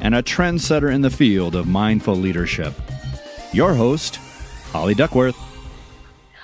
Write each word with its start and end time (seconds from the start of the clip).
and 0.00 0.14
a 0.14 0.22
trendsetter 0.22 0.92
in 0.92 1.02
the 1.02 1.10
field 1.10 1.54
of 1.54 1.66
mindful 1.66 2.14
leadership. 2.14 2.74
Your 3.52 3.74
host, 3.74 4.16
Holly 4.72 4.94
Duckworth. 4.94 5.36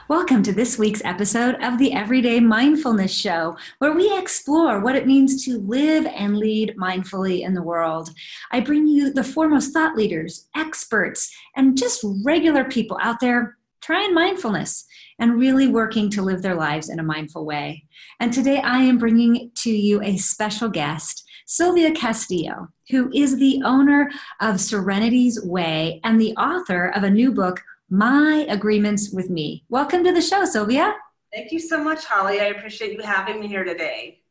Welcome 0.08 0.44
to 0.44 0.52
this 0.52 0.78
week's 0.78 1.04
episode 1.04 1.56
of 1.64 1.78
the 1.78 1.92
Everyday 1.92 2.38
Mindfulness 2.38 3.12
Show, 3.12 3.56
where 3.78 3.92
we 3.92 4.16
explore 4.16 4.78
what 4.78 4.94
it 4.94 5.04
means 5.04 5.44
to 5.44 5.58
live 5.58 6.06
and 6.06 6.38
lead 6.38 6.76
mindfully 6.78 7.40
in 7.40 7.54
the 7.54 7.62
world. 7.62 8.10
I 8.52 8.60
bring 8.60 8.86
you 8.86 9.12
the 9.12 9.24
foremost 9.24 9.72
thought 9.72 9.96
leaders, 9.96 10.48
experts, 10.54 11.34
and 11.56 11.76
just 11.76 12.04
regular 12.24 12.64
people 12.64 12.98
out 13.02 13.18
there 13.18 13.56
trying 13.80 14.14
mindfulness 14.14 14.86
and 15.18 15.38
really 15.38 15.66
working 15.66 16.10
to 16.10 16.22
live 16.22 16.42
their 16.42 16.54
lives 16.54 16.88
in 16.88 17.00
a 17.00 17.04
mindful 17.04 17.44
way. 17.44 17.84
And 18.20 18.32
today 18.32 18.60
I 18.60 18.78
am 18.78 18.98
bringing 18.98 19.50
to 19.62 19.70
you 19.70 20.02
a 20.02 20.16
special 20.18 20.68
guest. 20.68 21.24
Sylvia 21.48 21.92
Castillo, 21.92 22.68
who 22.90 23.08
is 23.14 23.38
the 23.38 23.62
owner 23.64 24.10
of 24.40 24.60
Serenity's 24.60 25.40
Way 25.44 26.00
and 26.02 26.20
the 26.20 26.34
author 26.36 26.88
of 26.88 27.04
a 27.04 27.10
new 27.10 27.32
book, 27.32 27.62
My 27.88 28.44
Agreements 28.48 29.12
with 29.12 29.30
Me. 29.30 29.64
Welcome 29.68 30.02
to 30.02 30.12
the 30.12 30.20
show, 30.20 30.44
Sylvia. 30.44 30.96
Thank 31.32 31.52
you 31.52 31.60
so 31.60 31.82
much, 31.82 32.04
Holly. 32.04 32.40
I 32.40 32.46
appreciate 32.46 32.94
you 32.94 33.00
having 33.00 33.38
me 33.38 33.46
here 33.46 33.62
today. 33.62 34.22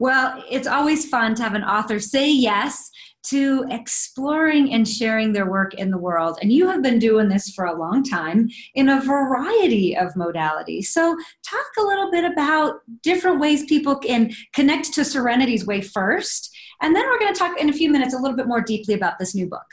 Well, 0.00 0.42
it's 0.50 0.66
always 0.66 1.08
fun 1.08 1.36
to 1.36 1.44
have 1.44 1.54
an 1.54 1.62
author 1.62 2.00
say 2.00 2.32
yes 2.32 2.90
to 3.26 3.64
exploring 3.70 4.72
and 4.72 4.86
sharing 4.86 5.32
their 5.32 5.50
work 5.50 5.74
in 5.74 5.90
the 5.90 5.98
world. 5.98 6.38
And 6.40 6.52
you 6.52 6.68
have 6.68 6.82
been 6.82 6.98
doing 6.98 7.28
this 7.28 7.50
for 7.50 7.64
a 7.64 7.76
long 7.76 8.04
time 8.04 8.48
in 8.74 8.88
a 8.88 9.00
variety 9.00 9.96
of 9.96 10.14
modalities. 10.14 10.86
So, 10.86 11.16
talk 11.48 11.66
a 11.78 11.82
little 11.82 12.10
bit 12.10 12.24
about 12.24 12.80
different 13.02 13.40
ways 13.40 13.64
people 13.64 13.96
can 13.96 14.32
connect 14.52 14.92
to 14.94 15.04
Serenity's 15.04 15.66
Way 15.66 15.80
first. 15.80 16.55
And 16.80 16.94
then 16.94 17.06
we're 17.06 17.18
going 17.18 17.32
to 17.32 17.38
talk 17.38 17.58
in 17.60 17.68
a 17.68 17.72
few 17.72 17.90
minutes 17.90 18.14
a 18.14 18.18
little 18.18 18.36
bit 18.36 18.46
more 18.46 18.60
deeply 18.60 18.94
about 18.94 19.18
this 19.18 19.34
new 19.34 19.46
book. 19.46 19.66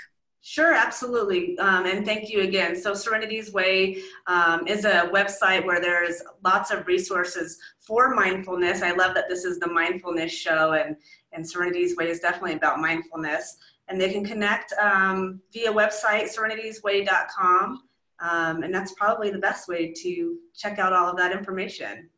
Sure, 0.46 0.74
absolutely. 0.74 1.58
Um, 1.58 1.86
and 1.86 2.06
thank 2.06 2.30
you 2.30 2.42
again. 2.42 2.76
So, 2.76 2.94
Serenity's 2.94 3.54
Way 3.54 4.04
um, 4.28 4.68
is 4.68 4.84
a 4.84 5.10
website 5.14 5.66
where 5.66 5.80
there's 5.80 6.22
lots 6.44 6.70
of 6.70 6.86
resources 6.86 7.58
for 7.80 8.14
mindfulness. 8.14 8.82
I 8.82 8.92
love 8.92 9.16
that 9.16 9.30
this 9.30 9.46
is 9.46 9.58
the 9.58 9.70
mindfulness 9.70 10.34
show, 10.34 10.74
and, 10.74 10.98
and 11.32 11.50
Serenity's 11.50 11.96
Way 11.96 12.10
is 12.10 12.20
definitely 12.20 12.56
about 12.56 12.82
mindfulness. 12.82 13.56
And 13.88 14.00
they 14.00 14.12
can 14.12 14.26
connect 14.26 14.74
um, 14.74 15.40
via 15.54 15.72
website, 15.72 16.30
serenitiesway.com. 16.36 17.84
Um, 18.20 18.64
and 18.64 18.76
that's 18.76 18.94
probably 18.96 19.30
the 19.30 19.40
best 19.40 19.70
way 19.70 19.94
to 19.94 20.38
check 20.54 20.78
out 20.78 20.92
all 20.92 21.10
of 21.10 21.16
that 21.18 21.32
information. 21.32 22.10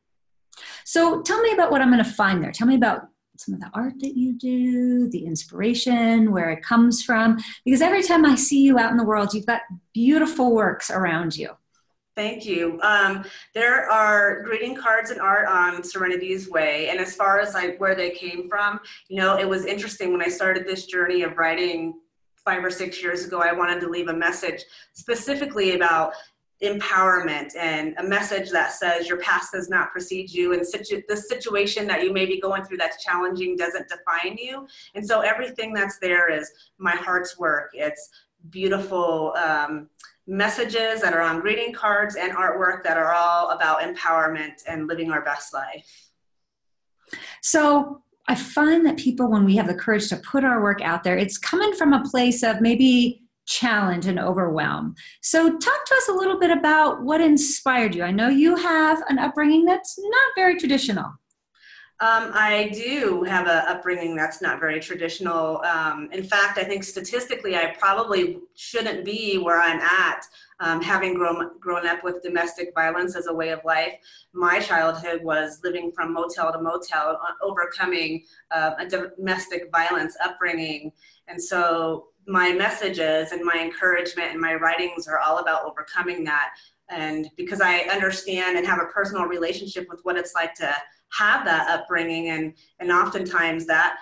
So, 0.83 1.21
tell 1.21 1.41
me 1.41 1.51
about 1.51 1.69
what 1.69 1.81
I'm 1.81 1.91
going 1.91 2.03
to 2.03 2.09
find 2.09 2.43
there. 2.43 2.51
Tell 2.51 2.67
me 2.67 2.75
about 2.75 3.03
some 3.39 3.53
of 3.53 3.59
the 3.59 3.69
art 3.73 3.93
that 3.99 4.15
you 4.17 4.33
do, 4.33 5.09
the 5.09 5.25
inspiration, 5.25 6.31
where 6.31 6.49
it 6.49 6.63
comes 6.63 7.03
from. 7.03 7.37
Because 7.63 7.81
every 7.81 8.03
time 8.03 8.25
I 8.25 8.35
see 8.35 8.61
you 8.61 8.77
out 8.79 8.91
in 8.91 8.97
the 8.97 9.03
world, 9.03 9.33
you've 9.33 9.45
got 9.45 9.61
beautiful 9.93 10.53
works 10.53 10.89
around 10.89 11.35
you. 11.35 11.49
Thank 12.15 12.45
you. 12.45 12.79
Um, 12.81 13.25
there 13.53 13.89
are 13.91 14.41
greeting 14.43 14.73
cards 14.73 15.11
and 15.11 15.19
art 15.19 15.47
on 15.47 15.83
Serenity's 15.83 16.49
Way, 16.49 16.87
and 16.87 16.97
as 16.99 17.13
far 17.13 17.39
as 17.39 17.53
like 17.53 17.77
where 17.79 17.93
they 17.93 18.11
came 18.11 18.47
from, 18.47 18.79
you 19.09 19.17
know, 19.17 19.37
it 19.37 19.47
was 19.47 19.65
interesting 19.65 20.13
when 20.13 20.21
I 20.21 20.29
started 20.29 20.65
this 20.65 20.85
journey 20.85 21.23
of 21.23 21.37
writing 21.37 21.93
five 22.45 22.63
or 22.63 22.69
six 22.69 23.01
years 23.03 23.25
ago. 23.25 23.41
I 23.41 23.51
wanted 23.51 23.81
to 23.81 23.89
leave 23.89 24.07
a 24.07 24.13
message 24.13 24.63
specifically 24.93 25.75
about 25.75 26.13
empowerment 26.63 27.53
and 27.57 27.95
a 27.97 28.03
message 28.03 28.49
that 28.49 28.71
says 28.71 29.07
your 29.07 29.17
past 29.17 29.51
does 29.51 29.69
not 29.69 29.91
precede 29.91 30.31
you 30.31 30.53
and 30.53 30.65
situ- 30.65 31.01
the 31.09 31.17
situation 31.17 31.85
that 31.87 32.03
you 32.03 32.13
may 32.13 32.25
be 32.25 32.39
going 32.39 32.63
through 32.63 32.77
that's 32.77 33.03
challenging 33.03 33.57
doesn't 33.57 33.87
define 33.89 34.37
you. 34.37 34.65
And 34.95 35.05
so 35.05 35.19
everything 35.19 35.73
that's 35.73 35.99
there 35.99 36.31
is 36.31 36.49
my 36.77 36.95
heart's 36.95 37.37
work. 37.37 37.71
It's 37.73 38.09
beautiful 38.49 39.33
um, 39.35 39.89
messages 40.27 41.01
that 41.01 41.13
are 41.13 41.21
on 41.21 41.41
greeting 41.41 41.73
cards 41.73 42.15
and 42.15 42.31
artwork 42.31 42.83
that 42.83 42.97
are 42.97 43.13
all 43.13 43.49
about 43.49 43.81
empowerment 43.81 44.63
and 44.67 44.87
living 44.87 45.11
our 45.11 45.23
best 45.23 45.53
life. 45.53 46.09
So 47.41 48.01
i 48.27 48.33
find 48.33 48.83
that 48.85 48.97
people 48.97 49.29
when 49.29 49.45
we 49.45 49.55
have 49.55 49.67
the 49.67 49.75
courage 49.75 50.09
to 50.09 50.17
put 50.17 50.43
our 50.43 50.59
work 50.61 50.81
out 50.81 51.03
there 51.03 51.15
it's 51.15 51.37
coming 51.37 51.73
from 51.73 51.93
a 51.93 52.03
place 52.09 52.41
of 52.41 52.59
maybe 52.59 53.24
challenge 53.45 54.05
and 54.07 54.19
overwhelm. 54.19 54.95
So, 55.21 55.57
talk 55.57 55.85
to 55.85 55.95
us 55.95 56.09
a 56.09 56.13
little 56.13 56.39
bit 56.39 56.51
about 56.51 57.03
what 57.03 57.21
inspired 57.21 57.95
you. 57.95 58.03
I 58.03 58.11
know 58.11 58.29
you 58.29 58.55
have 58.55 59.01
an 59.09 59.19
upbringing 59.19 59.65
that's 59.65 59.97
not 59.97 60.31
very 60.35 60.57
traditional. 60.57 61.13
Um, 62.01 62.31
I 62.33 62.71
do 62.73 63.23
have 63.23 63.47
an 63.47 63.63
upbringing 63.69 64.17
that's 64.17 64.41
not 64.41 64.59
very 64.59 64.81
traditional. 64.81 65.61
Um, 65.63 66.09
in 66.11 66.25
fact, 66.25 66.57
I 66.57 66.65
think 66.65 66.83
statistically, 66.83 67.55
I 67.55 67.73
probably 67.79 68.39
shouldn't 68.53 69.05
be 69.05 69.37
where 69.37 69.61
I'm 69.61 69.79
at. 69.79 70.25
Um, 70.59 70.81
having 70.81 71.13
grown 71.13 71.57
grown 71.59 71.87
up 71.87 72.03
with 72.03 72.21
domestic 72.21 72.73
violence 72.75 73.15
as 73.15 73.27
a 73.27 73.33
way 73.33 73.49
of 73.49 73.61
life, 73.63 73.93
my 74.33 74.59
childhood 74.59 75.23
was 75.23 75.61
living 75.63 75.89
from 75.89 76.13
motel 76.13 76.51
to 76.51 76.61
motel, 76.61 77.17
uh, 77.25 77.31
overcoming 77.41 78.25
uh, 78.51 78.71
a 78.77 78.85
domestic 78.85 79.69
violence 79.71 80.17
upbringing, 80.23 80.91
and 81.29 81.41
so 81.41 82.07
my 82.27 82.51
messages 82.51 83.31
and 83.31 83.43
my 83.43 83.59
encouragement 83.59 84.31
and 84.31 84.39
my 84.39 84.55
writings 84.55 85.07
are 85.07 85.19
all 85.19 85.39
about 85.39 85.65
overcoming 85.65 86.23
that. 86.23 86.55
And 86.89 87.29
because 87.37 87.61
I 87.61 87.79
understand 87.91 88.57
and 88.57 88.65
have 88.65 88.79
a 88.79 88.87
personal 88.87 89.25
relationship 89.25 89.87
with 89.89 89.99
what 90.03 90.17
it's 90.17 90.33
like 90.35 90.53
to 90.55 90.73
have 91.17 91.45
that 91.45 91.69
upbringing, 91.69 92.29
and 92.29 92.53
and 92.79 92.91
oftentimes 92.91 93.65
that 93.67 93.97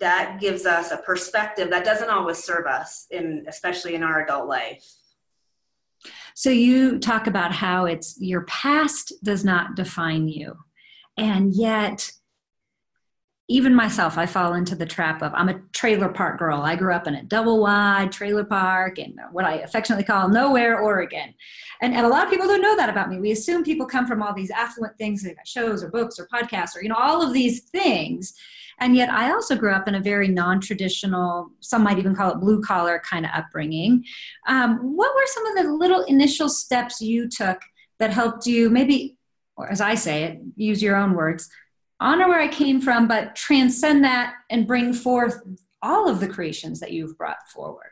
that 0.00 0.38
gives 0.40 0.66
us 0.66 0.90
a 0.90 0.98
perspective 0.98 1.70
that 1.70 1.84
doesn't 1.84 2.10
always 2.10 2.38
serve 2.38 2.66
us 2.66 3.06
in 3.10 3.44
especially 3.48 3.94
in 3.94 4.02
our 4.02 4.22
adult 4.24 4.48
life. 4.48 4.84
So 6.34 6.50
you 6.50 6.98
talk 6.98 7.26
about 7.26 7.52
how 7.52 7.86
it's 7.86 8.16
your 8.20 8.42
past 8.42 9.12
does 9.22 9.44
not 9.44 9.76
define 9.76 10.28
you. 10.28 10.56
And 11.16 11.54
yet 11.54 12.10
even 13.48 13.74
myself, 13.74 14.16
I 14.16 14.24
fall 14.24 14.54
into 14.54 14.74
the 14.74 14.86
trap 14.86 15.22
of 15.22 15.34
I'm 15.34 15.50
a 15.50 15.60
trailer 15.72 16.08
park 16.08 16.38
girl. 16.38 16.62
I 16.62 16.76
grew 16.76 16.94
up 16.94 17.06
in 17.06 17.14
a 17.14 17.22
double 17.22 17.60
wide 17.60 18.10
trailer 18.10 18.44
park 18.44 18.98
in 18.98 19.16
what 19.32 19.44
I 19.44 19.56
affectionately 19.56 20.04
call 20.04 20.30
nowhere, 20.30 20.80
Oregon. 20.80 21.34
And, 21.82 21.94
and 21.94 22.06
a 22.06 22.08
lot 22.08 22.24
of 22.24 22.30
people 22.30 22.46
don't 22.46 22.62
know 22.62 22.76
that 22.76 22.88
about 22.88 23.10
me. 23.10 23.20
We 23.20 23.32
assume 23.32 23.62
people 23.62 23.86
come 23.86 24.06
from 24.06 24.22
all 24.22 24.32
these 24.32 24.50
affluent 24.50 24.96
things, 24.96 25.22
they've 25.22 25.36
got 25.36 25.46
shows 25.46 25.84
or 25.84 25.90
books 25.90 26.18
or 26.18 26.26
podcasts 26.32 26.74
or, 26.74 26.82
you 26.82 26.88
know, 26.88 26.96
all 26.98 27.20
of 27.20 27.34
these 27.34 27.64
things. 27.64 28.32
And 28.80 28.96
yet 28.96 29.10
I 29.10 29.30
also 29.30 29.56
grew 29.56 29.72
up 29.72 29.88
in 29.88 29.94
a 29.94 30.00
very 30.00 30.28
non 30.28 30.60
traditional, 30.60 31.50
some 31.60 31.82
might 31.82 31.98
even 31.98 32.16
call 32.16 32.32
it 32.32 32.40
blue 32.40 32.62
collar 32.62 33.00
kind 33.04 33.26
of 33.26 33.30
upbringing. 33.34 34.04
Um, 34.48 34.78
what 34.96 35.14
were 35.14 35.26
some 35.26 35.46
of 35.46 35.56
the 35.56 35.72
little 35.72 36.02
initial 36.04 36.48
steps 36.48 37.00
you 37.02 37.28
took 37.28 37.60
that 37.98 38.10
helped 38.10 38.46
you 38.46 38.70
maybe, 38.70 39.16
or 39.56 39.70
as 39.70 39.82
I 39.82 39.96
say 39.96 40.24
it, 40.24 40.40
use 40.56 40.82
your 40.82 40.96
own 40.96 41.12
words, 41.12 41.48
honor 42.04 42.28
where 42.28 42.40
I 42.40 42.48
came 42.48 42.80
from, 42.82 43.08
but 43.08 43.34
transcend 43.34 44.04
that 44.04 44.34
and 44.50 44.66
bring 44.66 44.92
forth 44.92 45.40
all 45.80 46.08
of 46.08 46.20
the 46.20 46.28
creations 46.28 46.78
that 46.80 46.92
you've 46.92 47.16
brought 47.16 47.48
forward. 47.48 47.90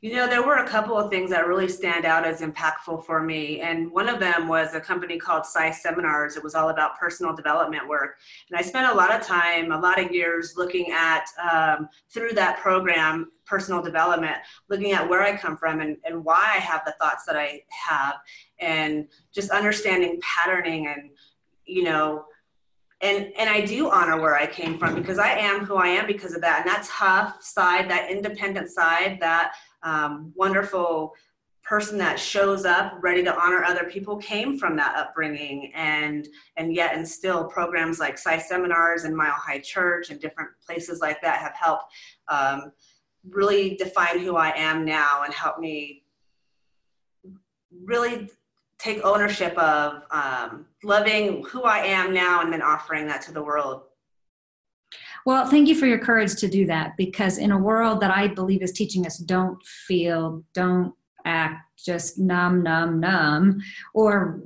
You 0.00 0.14
know, 0.14 0.28
there 0.28 0.46
were 0.46 0.56
a 0.56 0.68
couple 0.68 0.96
of 0.96 1.10
things 1.10 1.30
that 1.30 1.48
really 1.48 1.68
stand 1.68 2.04
out 2.04 2.24
as 2.24 2.40
impactful 2.40 3.04
for 3.04 3.22
me. 3.22 3.60
And 3.62 3.90
one 3.90 4.08
of 4.08 4.20
them 4.20 4.46
was 4.46 4.74
a 4.74 4.80
company 4.80 5.18
called 5.18 5.44
PSI 5.44 5.72
Seminars. 5.72 6.36
It 6.36 6.44
was 6.44 6.54
all 6.54 6.68
about 6.68 6.98
personal 6.98 7.34
development 7.34 7.88
work. 7.88 8.16
And 8.48 8.58
I 8.58 8.62
spent 8.62 8.92
a 8.92 8.94
lot 8.94 9.12
of 9.12 9.26
time, 9.26 9.72
a 9.72 9.80
lot 9.80 9.98
of 9.98 10.12
years 10.12 10.54
looking 10.56 10.92
at, 10.92 11.24
um, 11.50 11.88
through 12.12 12.34
that 12.34 12.58
program, 12.58 13.32
personal 13.46 13.82
development, 13.82 14.36
looking 14.68 14.92
at 14.92 15.08
where 15.08 15.22
I 15.22 15.36
come 15.36 15.56
from 15.56 15.80
and, 15.80 15.96
and 16.04 16.24
why 16.24 16.52
I 16.54 16.58
have 16.58 16.82
the 16.84 16.94
thoughts 17.00 17.24
that 17.24 17.36
I 17.36 17.62
have, 17.70 18.16
and 18.60 19.08
just 19.34 19.50
understanding 19.50 20.20
patterning 20.20 20.86
and, 20.86 21.10
you 21.64 21.82
know, 21.82 22.26
and 23.00 23.32
and 23.38 23.50
I 23.50 23.60
do 23.60 23.90
honor 23.90 24.20
where 24.20 24.36
I 24.36 24.46
came 24.46 24.78
from 24.78 24.94
because 24.94 25.18
I 25.18 25.30
am 25.30 25.64
who 25.64 25.76
I 25.76 25.88
am 25.88 26.06
because 26.06 26.34
of 26.34 26.40
that. 26.40 26.60
And 26.60 26.68
that 26.68 26.86
tough 26.86 27.42
side, 27.42 27.90
that 27.90 28.10
independent 28.10 28.70
side, 28.70 29.18
that 29.20 29.54
um, 29.82 30.32
wonderful 30.34 31.14
person 31.62 31.98
that 31.98 32.18
shows 32.18 32.64
up 32.64 32.92
ready 33.02 33.24
to 33.24 33.36
honor 33.36 33.64
other 33.64 33.84
people 33.84 34.16
came 34.18 34.56
from 34.56 34.76
that 34.76 34.96
upbringing 34.96 35.72
and 35.74 36.28
and 36.56 36.74
yet 36.74 36.94
and 36.94 37.06
still 37.06 37.44
programs 37.44 37.98
like 37.98 38.16
PSI 38.16 38.38
seminars 38.38 39.04
and 39.04 39.16
Mile 39.16 39.34
Hi 39.36 39.58
Church 39.58 40.10
and 40.10 40.20
different 40.20 40.50
places 40.64 41.00
like 41.00 41.20
that 41.22 41.40
have 41.40 41.54
helped 41.54 41.92
um, 42.28 42.72
really 43.30 43.76
define 43.76 44.20
who 44.20 44.36
i 44.36 44.52
am 44.56 44.84
now 44.84 45.22
and 45.24 45.34
help 45.34 45.58
me 45.58 46.02
really 47.84 48.28
take 48.86 49.04
ownership 49.04 49.56
of 49.58 50.02
um, 50.10 50.66
loving 50.84 51.44
who 51.44 51.64
I 51.64 51.78
am 51.78 52.14
now 52.14 52.40
and 52.40 52.52
then 52.52 52.62
offering 52.62 53.06
that 53.08 53.20
to 53.22 53.32
the 53.32 53.42
world. 53.42 53.82
Well, 55.24 55.48
thank 55.48 55.68
you 55.68 55.74
for 55.74 55.86
your 55.86 55.98
courage 55.98 56.36
to 56.36 56.48
do 56.48 56.66
that 56.66 56.96
because 56.96 57.38
in 57.38 57.50
a 57.50 57.58
world 57.58 58.00
that 58.00 58.16
I 58.16 58.28
believe 58.28 58.62
is 58.62 58.70
teaching 58.70 59.04
us 59.04 59.18
don't 59.18 59.60
feel, 59.64 60.44
don't 60.54 60.94
act, 61.24 61.62
just 61.84 62.16
numb, 62.16 62.62
numb, 62.62 63.00
numb, 63.00 63.60
or 63.92 64.40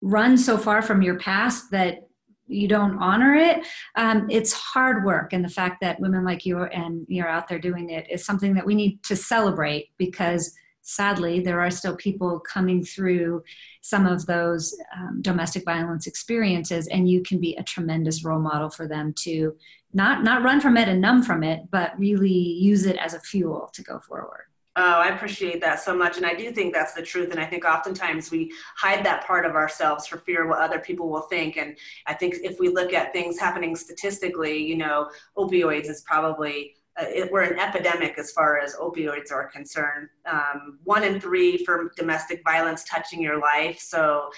run 0.00 0.38
so 0.38 0.56
far 0.56 0.80
from 0.80 1.02
your 1.02 1.18
past 1.18 1.70
that 1.70 2.08
you 2.48 2.66
don't 2.66 2.98
honor 2.98 3.34
it 3.34 3.64
um, 3.94 4.28
it's 4.28 4.52
hard 4.52 5.04
work 5.06 5.32
and 5.32 5.44
the 5.44 5.48
fact 5.48 5.80
that 5.80 5.98
women 6.00 6.24
like 6.24 6.44
you 6.44 6.64
and 6.64 7.06
you're 7.08 7.28
out 7.28 7.48
there 7.48 7.58
doing 7.58 7.88
it 7.88 8.04
is 8.10 8.26
something 8.26 8.52
that 8.52 8.66
we 8.66 8.74
need 8.74 9.02
to 9.04 9.14
celebrate 9.14 9.90
because 9.96 10.52
sadly, 10.82 11.40
there 11.40 11.60
are 11.60 11.70
still 11.70 11.96
people 11.96 12.38
coming 12.40 12.84
through 12.84 13.42
some 13.80 14.06
of 14.06 14.26
those 14.26 14.76
um, 14.96 15.22
domestic 15.22 15.64
violence 15.64 16.06
experiences, 16.06 16.86
and 16.88 17.08
you 17.08 17.22
can 17.22 17.40
be 17.40 17.56
a 17.56 17.62
tremendous 17.62 18.24
role 18.24 18.40
model 18.40 18.70
for 18.70 18.86
them 18.86 19.12
to 19.20 19.56
not 19.94 20.22
not 20.22 20.42
run 20.42 20.60
from 20.60 20.76
it 20.76 20.88
and 20.88 21.00
numb 21.00 21.22
from 21.22 21.42
it, 21.42 21.70
but 21.70 21.98
really 21.98 22.28
use 22.28 22.86
it 22.86 22.96
as 22.96 23.14
a 23.14 23.20
fuel 23.20 23.70
to 23.72 23.82
go 23.82 23.98
forward. 24.00 24.44
Oh, 24.74 25.00
I 25.00 25.08
appreciate 25.08 25.60
that 25.60 25.80
so 25.80 25.94
much. 25.94 26.16
And 26.16 26.24
I 26.24 26.34
do 26.34 26.50
think 26.50 26.72
that's 26.72 26.94
the 26.94 27.02
truth. 27.02 27.30
And 27.30 27.38
I 27.38 27.44
think 27.44 27.66
oftentimes 27.66 28.30
we 28.30 28.50
hide 28.74 29.04
that 29.04 29.26
part 29.26 29.44
of 29.44 29.54
ourselves 29.54 30.06
for 30.06 30.16
fear 30.16 30.44
of 30.44 30.48
what 30.48 30.60
other 30.60 30.78
people 30.78 31.10
will 31.10 31.22
think. 31.22 31.58
And 31.58 31.76
I 32.06 32.14
think 32.14 32.36
if 32.42 32.58
we 32.58 32.70
look 32.70 32.94
at 32.94 33.12
things 33.12 33.38
happening 33.38 33.76
statistically, 33.76 34.56
you 34.56 34.78
know, 34.78 35.10
opioids 35.36 35.90
is 35.90 36.00
probably 36.06 36.76
uh, 37.00 37.06
it, 37.08 37.32
we're 37.32 37.42
an 37.42 37.58
epidemic 37.58 38.18
as 38.18 38.32
far 38.32 38.58
as 38.58 38.74
opioids 38.76 39.32
are 39.32 39.48
concerned. 39.48 40.08
Um, 40.30 40.78
one 40.84 41.04
in 41.04 41.20
three 41.20 41.64
for 41.64 41.92
domestic 41.96 42.42
violence 42.44 42.84
touching 42.84 43.20
your 43.20 43.38
life. 43.40 43.78
So 43.78 44.30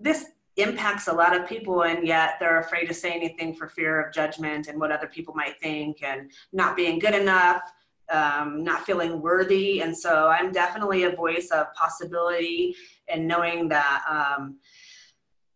this 0.00 0.26
impacts 0.56 1.08
a 1.08 1.12
lot 1.12 1.34
of 1.34 1.48
people, 1.48 1.82
and 1.84 2.06
yet 2.06 2.34
they're 2.38 2.60
afraid 2.60 2.86
to 2.86 2.94
say 2.94 3.12
anything 3.12 3.54
for 3.54 3.68
fear 3.68 4.00
of 4.00 4.12
judgment 4.12 4.68
and 4.68 4.78
what 4.78 4.92
other 4.92 5.06
people 5.06 5.34
might 5.34 5.60
think, 5.60 6.02
and 6.02 6.30
not 6.52 6.76
being 6.76 6.98
good 6.98 7.14
enough. 7.14 7.62
Um, 8.10 8.62
not 8.62 8.84
feeling 8.84 9.22
worthy. 9.22 9.80
And 9.80 9.96
so 9.96 10.28
I'm 10.28 10.52
definitely 10.52 11.04
a 11.04 11.16
voice 11.16 11.48
of 11.50 11.72
possibility 11.72 12.76
and 13.08 13.26
knowing 13.26 13.68
that 13.68 14.02
um, 14.06 14.58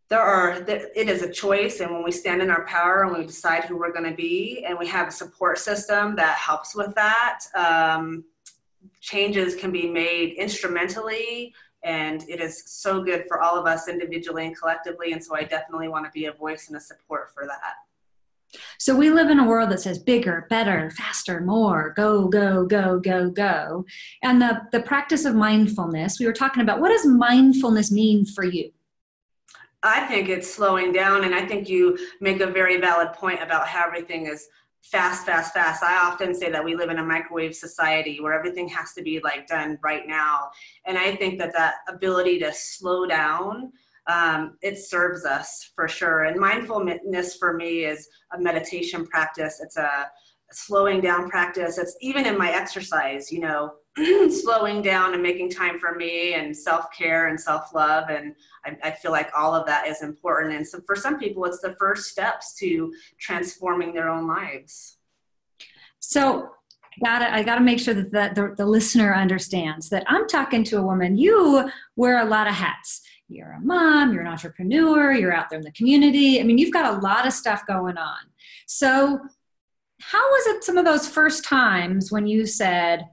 there 0.09 0.21
are 0.21 0.53
it 0.69 1.09
is 1.09 1.23
a 1.23 1.31
choice 1.31 1.81
and 1.81 1.93
when 1.93 2.05
we 2.05 2.13
stand 2.13 2.41
in 2.41 2.51
our 2.51 2.65
power 2.67 3.03
and 3.03 3.17
we 3.17 3.27
decide 3.27 3.65
who 3.65 3.77
we're 3.77 3.93
going 3.93 4.09
to 4.09 4.17
be 4.17 4.65
and 4.67 4.79
we 4.79 4.87
have 4.87 5.09
a 5.09 5.11
support 5.13 5.59
system 5.59 6.15
that 6.17 6.37
helps 6.37 6.75
with 6.77 6.95
that 6.95 7.41
um, 7.55 8.25
changes 9.01 9.55
can 9.57 9.73
be 9.73 9.89
made 9.89 10.35
instrumentally 10.35 11.53
and 11.83 12.23
it 12.29 12.41
is 12.41 12.65
so 12.67 13.03
good 13.03 13.25
for 13.29 13.41
all 13.41 13.59
of 13.59 13.67
us 13.67 13.89
individually 13.89 14.47
and 14.47 14.57
collectively 14.59 15.13
and 15.13 15.23
so 15.23 15.35
i 15.35 15.43
definitely 15.43 15.89
want 15.89 16.05
to 16.05 16.11
be 16.13 16.27
a 16.27 16.33
voice 16.33 16.69
and 16.69 16.77
a 16.77 16.81
support 16.81 17.31
for 17.35 17.47
that 17.47 17.75
so 18.79 18.95
we 18.95 19.11
live 19.11 19.29
in 19.29 19.41
a 19.41 19.47
world 19.47 19.71
that 19.71 19.81
says 19.81 19.99
bigger, 19.99 20.47
better, 20.49 20.91
faster, 20.93 21.41
more, 21.41 21.93
go, 21.97 22.29
go, 22.29 22.65
go, 22.65 22.99
go, 22.99 23.29
go. 23.29 23.85
And 24.23 24.41
the, 24.41 24.63
the 24.73 24.81
practice 24.81 25.25
of 25.25 25.35
mindfulness, 25.35 26.19
we 26.19 26.27
were 26.27 26.33
talking 26.33 26.63
about 26.63 26.81
what 26.81 26.91
does 26.91 27.05
mindfulness 27.05 27.91
mean 27.91 28.25
for 28.25 28.45
you? 28.45 28.71
I 29.87 30.07
think 30.07 30.29
it's 30.29 30.53
slowing 30.53 30.93
down, 30.93 31.25
and 31.25 31.35
I 31.35 31.47
think 31.47 31.69
you 31.69 31.99
make 32.21 32.41
a 32.41 32.47
very 32.47 32.79
valid 32.81 33.13
point 33.13 33.43
about 33.43 33.69
how 33.69 33.87
everything 33.87 34.27
is 34.27 34.49
fast, 34.83 35.27
fast, 35.27 35.53
fast. 35.53 35.83
I 35.83 35.97
often 36.07 36.35
say 36.35 36.51
that 36.51 36.65
we 36.65 36.77
live 36.77 36.91
in 36.91 36.99
a 36.99 37.05
microwave 37.05 37.55
society 37.55 38.21
where 38.21 38.33
everything 38.33 38.69
has 38.69 38.93
to 38.95 39.03
be 39.03 39.21
like 39.21 39.47
done 39.47 39.79
right 39.83 40.07
now, 40.07 40.51
and 40.85 40.99
I 40.99 41.17
think 41.17 41.39
that 41.39 41.53
that 41.55 41.77
ability 41.89 42.39
to 42.41 42.53
slow 42.53 43.07
down 43.07 43.73
um, 44.07 44.57
it 44.63 44.79
serves 44.79 45.25
us 45.25 45.71
for 45.75 45.89
sure. 45.89 46.25
And 46.25 46.39
mindfulness 46.39 47.37
for 47.37 47.55
me 47.55 47.85
is 47.85 48.09
a 48.33 48.41
meditation 48.41 49.07
practice. 49.07 49.61
It's 49.61 49.77
a 49.77 50.07
slowing 50.53 51.01
down 51.01 51.29
practice. 51.29 51.79
It's 51.79 51.97
even 52.01 52.27
in 52.27 52.39
my 52.39 52.53
exercise. 52.53 53.33
You 53.33 53.41
know, 53.41 53.73
slowing 54.31 54.83
down 54.83 55.15
and 55.15 55.23
making 55.23 55.51
time 55.51 55.79
for 55.79 55.95
me 55.95 56.35
and 56.35 56.55
self-care 56.55 57.29
and 57.29 57.41
self-love 57.41 58.11
and 58.11 58.35
I, 58.65 58.77
I, 58.89 58.91
feel 58.91 59.11
like 59.11 59.31
all 59.35 59.55
of 59.55 59.67
that 59.67 59.87
is 59.87 60.03
important. 60.03 60.55
And 60.55 60.67
so 60.67 60.81
for 60.87 60.95
some 60.95 61.19
people 61.19 61.47
it's 61.47 61.61
the 61.61 61.75
first 61.79 62.11
steps 62.11 62.55
to 62.57 62.93
transforming 63.19 63.95
their 63.95 64.11
own 64.11 64.27
lives. 64.27 64.99
So 66.01 66.51
gotta 67.05 67.33
i 67.35 67.43
gotta 67.43 67.61
make 67.61 67.79
sure 67.79 67.93
that 67.93 68.11
the, 68.11 68.33
the, 68.35 68.55
the 68.57 68.65
listener 68.65 69.15
understands 69.15 69.91
that 69.91 70.03
i'm 70.07 70.27
talking 70.27 70.65
to 70.65 70.79
a 70.79 70.83
woman. 70.83 71.17
You 71.19 71.71
wear 71.95 72.21
a 72.21 72.25
lot 72.25 72.47
of 72.47 72.55
hats. 72.55 73.03
You're 73.29 73.53
a 73.53 73.61
mom 73.61 74.13
you're 74.13 74.23
an 74.23 74.29
entrepreneur 74.29 75.13
you're 75.13 75.35
out 75.35 75.51
there 75.51 75.59
in 75.59 75.65
the 75.65 75.73
community. 75.73 76.41
I 76.41 76.43
mean 76.43 76.59
you've 76.59 76.73
got 76.73 76.95
a 76.95 77.01
lot 77.01 77.27
of 77.27 77.33
stuff 77.33 77.67
going 77.67 77.99
on. 77.99 78.19
So 78.67 79.21
how 80.01 80.31
was 80.31 80.47
it 80.49 80.65
some 80.65 80.77
of 80.77 80.85
those 80.85 81.09
first 81.09 81.45
times 81.45 82.13
when 82.13 82.27
you 82.27 82.47
said 82.47 83.07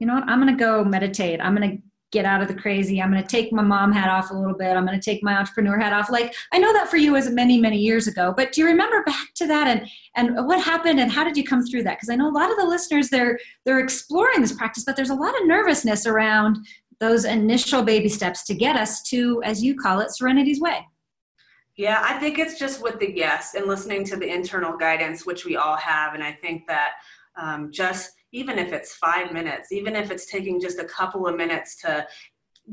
you 0.00 0.06
know 0.06 0.14
what, 0.14 0.28
I'm 0.28 0.40
going 0.42 0.52
to 0.52 0.58
go 0.58 0.82
meditate. 0.82 1.40
I'm 1.40 1.54
going 1.54 1.70
to 1.70 1.82
get 2.10 2.24
out 2.24 2.42
of 2.42 2.48
the 2.48 2.54
crazy. 2.54 3.00
I'm 3.00 3.10
going 3.12 3.22
to 3.22 3.28
take 3.28 3.52
my 3.52 3.62
mom 3.62 3.92
hat 3.92 4.08
off 4.08 4.30
a 4.30 4.34
little 4.34 4.56
bit. 4.56 4.76
I'm 4.76 4.84
going 4.84 4.98
to 4.98 5.04
take 5.04 5.22
my 5.22 5.36
entrepreneur 5.36 5.78
hat 5.78 5.92
off. 5.92 6.10
Like 6.10 6.34
I 6.52 6.58
know 6.58 6.72
that 6.72 6.88
for 6.88 6.96
you 6.96 7.12
was 7.12 7.30
many, 7.30 7.60
many 7.60 7.78
years 7.78 8.08
ago, 8.08 8.34
but 8.36 8.52
do 8.52 8.62
you 8.62 8.66
remember 8.66 9.04
back 9.04 9.28
to 9.36 9.46
that 9.46 9.68
and 9.68 9.88
and 10.16 10.46
what 10.46 10.60
happened 10.60 10.98
and 10.98 11.10
how 11.10 11.22
did 11.22 11.36
you 11.36 11.44
come 11.44 11.64
through 11.64 11.84
that? 11.84 11.98
Because 11.98 12.10
I 12.10 12.16
know 12.16 12.28
a 12.28 12.32
lot 12.32 12.50
of 12.50 12.56
the 12.56 12.66
listeners 12.66 13.10
they're 13.10 13.38
they're 13.64 13.78
exploring 13.78 14.40
this 14.40 14.52
practice, 14.52 14.84
but 14.84 14.96
there's 14.96 15.10
a 15.10 15.14
lot 15.14 15.40
of 15.40 15.46
nervousness 15.46 16.06
around 16.06 16.58
those 16.98 17.24
initial 17.24 17.82
baby 17.82 18.08
steps 18.08 18.44
to 18.44 18.54
get 18.54 18.76
us 18.76 19.02
to, 19.02 19.42
as 19.42 19.62
you 19.62 19.74
call 19.74 20.00
it, 20.00 20.10
Serenity's 20.10 20.60
Way. 20.60 20.86
Yeah, 21.76 22.04
I 22.04 22.18
think 22.18 22.38
it's 22.38 22.58
just 22.58 22.82
with 22.82 22.98
the 22.98 23.10
yes 23.16 23.54
and 23.54 23.66
listening 23.66 24.04
to 24.06 24.16
the 24.16 24.30
internal 24.30 24.76
guidance, 24.76 25.24
which 25.24 25.46
we 25.46 25.56
all 25.56 25.76
have, 25.76 26.12
and 26.12 26.22
I 26.22 26.32
think 26.32 26.66
that 26.66 26.94
um, 27.40 27.70
just 27.72 28.10
even 28.32 28.58
if 28.58 28.72
it's 28.72 28.94
five 28.94 29.32
minutes, 29.32 29.72
even 29.72 29.96
if 29.96 30.10
it's 30.10 30.26
taking 30.26 30.60
just 30.60 30.78
a 30.78 30.84
couple 30.84 31.26
of 31.26 31.36
minutes 31.36 31.76
to 31.82 32.06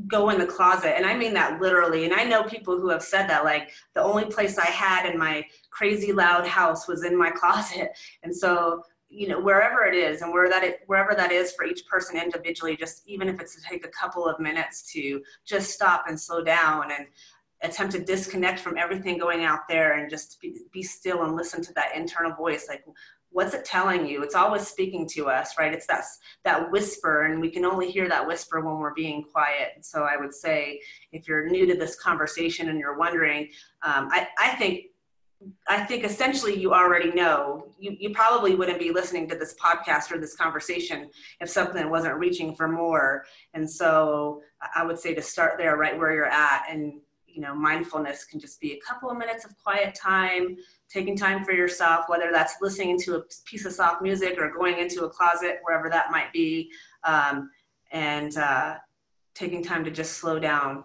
go 0.06 0.30
in 0.30 0.38
the 0.38 0.46
closet. 0.46 0.96
And 0.96 1.04
I 1.04 1.16
mean 1.16 1.34
that 1.34 1.60
literally. 1.60 2.04
And 2.04 2.14
I 2.14 2.24
know 2.24 2.44
people 2.44 2.78
who 2.78 2.88
have 2.90 3.02
said 3.02 3.26
that, 3.28 3.44
like, 3.44 3.72
the 3.94 4.02
only 4.02 4.26
place 4.26 4.58
I 4.58 4.66
had 4.66 5.10
in 5.10 5.18
my 5.18 5.44
crazy 5.70 6.12
loud 6.12 6.46
house 6.46 6.86
was 6.86 7.04
in 7.04 7.16
my 7.16 7.30
closet. 7.34 7.90
And 8.22 8.34
so, 8.34 8.82
you 9.08 9.26
know, 9.26 9.40
wherever 9.40 9.84
it 9.84 9.94
is 9.94 10.22
and 10.22 10.32
where 10.32 10.48
that 10.50 10.62
it, 10.62 10.80
wherever 10.86 11.14
that 11.14 11.32
is 11.32 11.52
for 11.52 11.64
each 11.64 11.86
person 11.86 12.20
individually, 12.20 12.76
just 12.76 13.02
even 13.06 13.28
if 13.28 13.40
it's 13.40 13.56
to 13.56 13.62
take 13.62 13.84
a 13.84 13.90
couple 13.90 14.26
of 14.26 14.38
minutes 14.38 14.92
to 14.92 15.22
just 15.46 15.70
stop 15.70 16.04
and 16.06 16.20
slow 16.20 16.44
down 16.44 16.92
and 16.92 17.06
attempt 17.62 17.92
to 17.92 18.04
disconnect 18.04 18.60
from 18.60 18.78
everything 18.78 19.18
going 19.18 19.44
out 19.44 19.66
there 19.68 19.98
and 19.98 20.10
just 20.10 20.40
be, 20.40 20.60
be 20.72 20.82
still 20.82 21.24
and 21.24 21.34
listen 21.34 21.62
to 21.62 21.72
that 21.72 21.96
internal 21.96 22.32
voice 22.32 22.66
like 22.68 22.84
what's 23.38 23.54
it 23.54 23.64
telling 23.64 24.04
you 24.04 24.20
it's 24.24 24.34
always 24.34 24.66
speaking 24.66 25.06
to 25.06 25.28
us 25.28 25.56
right 25.60 25.72
it's 25.72 25.86
that 25.86 26.02
that 26.44 26.68
whisper 26.72 27.26
and 27.26 27.40
we 27.40 27.48
can 27.48 27.64
only 27.64 27.88
hear 27.88 28.08
that 28.08 28.26
whisper 28.26 28.60
when 28.60 28.78
we're 28.78 28.92
being 28.94 29.22
quiet 29.22 29.68
so 29.80 30.02
i 30.02 30.16
would 30.16 30.34
say 30.34 30.80
if 31.12 31.28
you're 31.28 31.48
new 31.48 31.64
to 31.64 31.76
this 31.76 31.94
conversation 32.00 32.68
and 32.68 32.80
you're 32.80 32.98
wondering 32.98 33.48
um, 33.82 34.08
I, 34.10 34.26
I 34.40 34.48
think 34.56 34.86
I 35.68 35.84
think 35.84 36.02
essentially 36.02 36.58
you 36.60 36.74
already 36.74 37.12
know. 37.12 37.68
You, 37.78 37.96
you 37.96 38.10
probably 38.10 38.56
wouldn't 38.56 38.80
be 38.80 38.90
listening 38.90 39.28
to 39.28 39.36
this 39.36 39.54
podcast 39.54 40.10
or 40.10 40.18
this 40.18 40.34
conversation 40.34 41.10
if 41.40 41.48
something 41.48 41.88
wasn't 41.88 42.18
reaching 42.18 42.56
for 42.56 42.66
more. 42.66 43.24
And 43.54 43.70
so 43.70 44.42
I 44.74 44.84
would 44.84 44.98
say 44.98 45.14
to 45.14 45.22
start 45.22 45.56
there 45.56 45.76
right 45.76 45.96
where 45.96 46.12
you're 46.12 46.26
at. 46.26 46.64
And, 46.68 46.94
you 47.38 47.44
know, 47.44 47.54
mindfulness 47.54 48.24
can 48.24 48.40
just 48.40 48.60
be 48.60 48.72
a 48.72 48.80
couple 48.80 49.08
of 49.08 49.16
minutes 49.16 49.44
of 49.44 49.56
quiet 49.62 49.94
time, 49.94 50.56
taking 50.90 51.16
time 51.16 51.44
for 51.44 51.52
yourself, 51.52 52.06
whether 52.08 52.30
that's 52.32 52.56
listening 52.60 52.98
to 52.98 53.14
a 53.14 53.22
piece 53.44 53.64
of 53.64 53.72
soft 53.72 54.02
music 54.02 54.36
or 54.40 54.50
going 54.50 54.80
into 54.80 55.04
a 55.04 55.08
closet, 55.08 55.60
wherever 55.62 55.88
that 55.88 56.10
might 56.10 56.32
be, 56.32 56.68
um, 57.04 57.48
and 57.92 58.36
uh, 58.38 58.74
taking 59.34 59.62
time 59.62 59.84
to 59.84 59.90
just 59.92 60.14
slow 60.14 60.40
down 60.40 60.82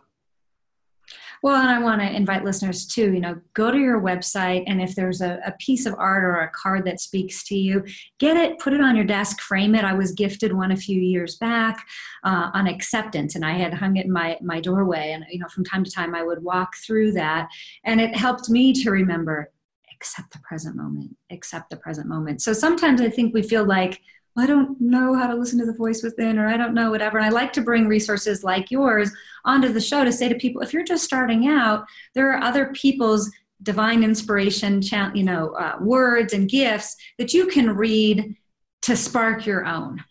well, 1.43 1.59
and 1.59 1.69
I 1.69 1.77
want 1.79 1.99
to 1.99 2.09
invite 2.09 2.45
listeners 2.45 2.87
too, 2.87 3.11
you 3.11 3.19
know, 3.19 3.35
go 3.53 3.69
to 3.69 3.77
your 3.77 3.99
website 3.99 4.63
and 4.65 4.81
if 4.81 4.95
there's 4.95 5.19
a, 5.19 5.39
a, 5.45 5.51
piece 5.59 5.85
of 5.85 5.93
art 5.97 6.23
or 6.23 6.39
a 6.39 6.49
card 6.51 6.85
that 6.85 7.01
speaks 7.01 7.43
to 7.49 7.55
you, 7.55 7.83
get 8.17 8.37
it, 8.37 8.57
put 8.59 8.71
it 8.71 8.79
on 8.79 8.95
your 8.95 9.03
desk, 9.03 9.41
frame 9.41 9.75
it. 9.75 9.83
I 9.83 9.91
was 9.91 10.13
gifted 10.13 10.53
one 10.53 10.71
a 10.71 10.77
few 10.77 11.01
years 11.01 11.35
back 11.35 11.85
uh, 12.23 12.49
on 12.53 12.65
acceptance 12.65 13.35
and 13.35 13.43
I 13.43 13.57
had 13.57 13.73
hung 13.73 13.97
it 13.97 14.05
in 14.05 14.11
my, 14.11 14.37
my 14.41 14.61
doorway. 14.61 15.11
And, 15.11 15.25
you 15.29 15.39
know, 15.39 15.49
from 15.49 15.65
time 15.65 15.83
to 15.83 15.91
time 15.91 16.15
I 16.15 16.23
would 16.23 16.41
walk 16.41 16.77
through 16.77 17.11
that 17.11 17.49
and 17.83 17.99
it 17.99 18.15
helped 18.15 18.49
me 18.49 18.71
to 18.81 18.89
remember 18.89 19.51
accept 19.93 20.31
the 20.31 20.39
present 20.39 20.77
moment, 20.77 21.13
accept 21.29 21.69
the 21.69 21.77
present 21.77 22.07
moment. 22.07 22.41
So 22.41 22.53
sometimes 22.53 23.01
I 23.01 23.09
think 23.09 23.33
we 23.33 23.43
feel 23.43 23.65
like, 23.65 23.99
I 24.35 24.47
don't 24.47 24.79
know 24.81 25.13
how 25.13 25.27
to 25.27 25.35
listen 25.35 25.59
to 25.59 25.65
the 25.65 25.73
voice 25.73 26.01
within, 26.01 26.39
or 26.39 26.47
I 26.47 26.57
don't 26.57 26.73
know 26.73 26.89
whatever. 26.89 27.17
And 27.17 27.25
I 27.25 27.29
like 27.29 27.53
to 27.53 27.61
bring 27.61 27.87
resources 27.87 28.43
like 28.43 28.71
yours 28.71 29.11
onto 29.45 29.71
the 29.71 29.81
show 29.81 30.03
to 30.03 30.11
say 30.11 30.27
to 30.27 30.35
people, 30.35 30.61
if 30.61 30.73
you're 30.73 30.83
just 30.83 31.03
starting 31.03 31.47
out, 31.47 31.85
there 32.15 32.31
are 32.31 32.43
other 32.43 32.73
people's 32.73 33.29
divine 33.61 34.03
inspiration, 34.03 34.81
you 35.13 35.23
know, 35.23 35.51
uh, 35.51 35.77
words 35.79 36.33
and 36.33 36.49
gifts 36.49 36.95
that 37.17 37.33
you 37.33 37.47
can 37.47 37.75
read 37.75 38.35
to 38.81 38.95
spark 38.95 39.45
your 39.45 39.65
own. 39.65 40.03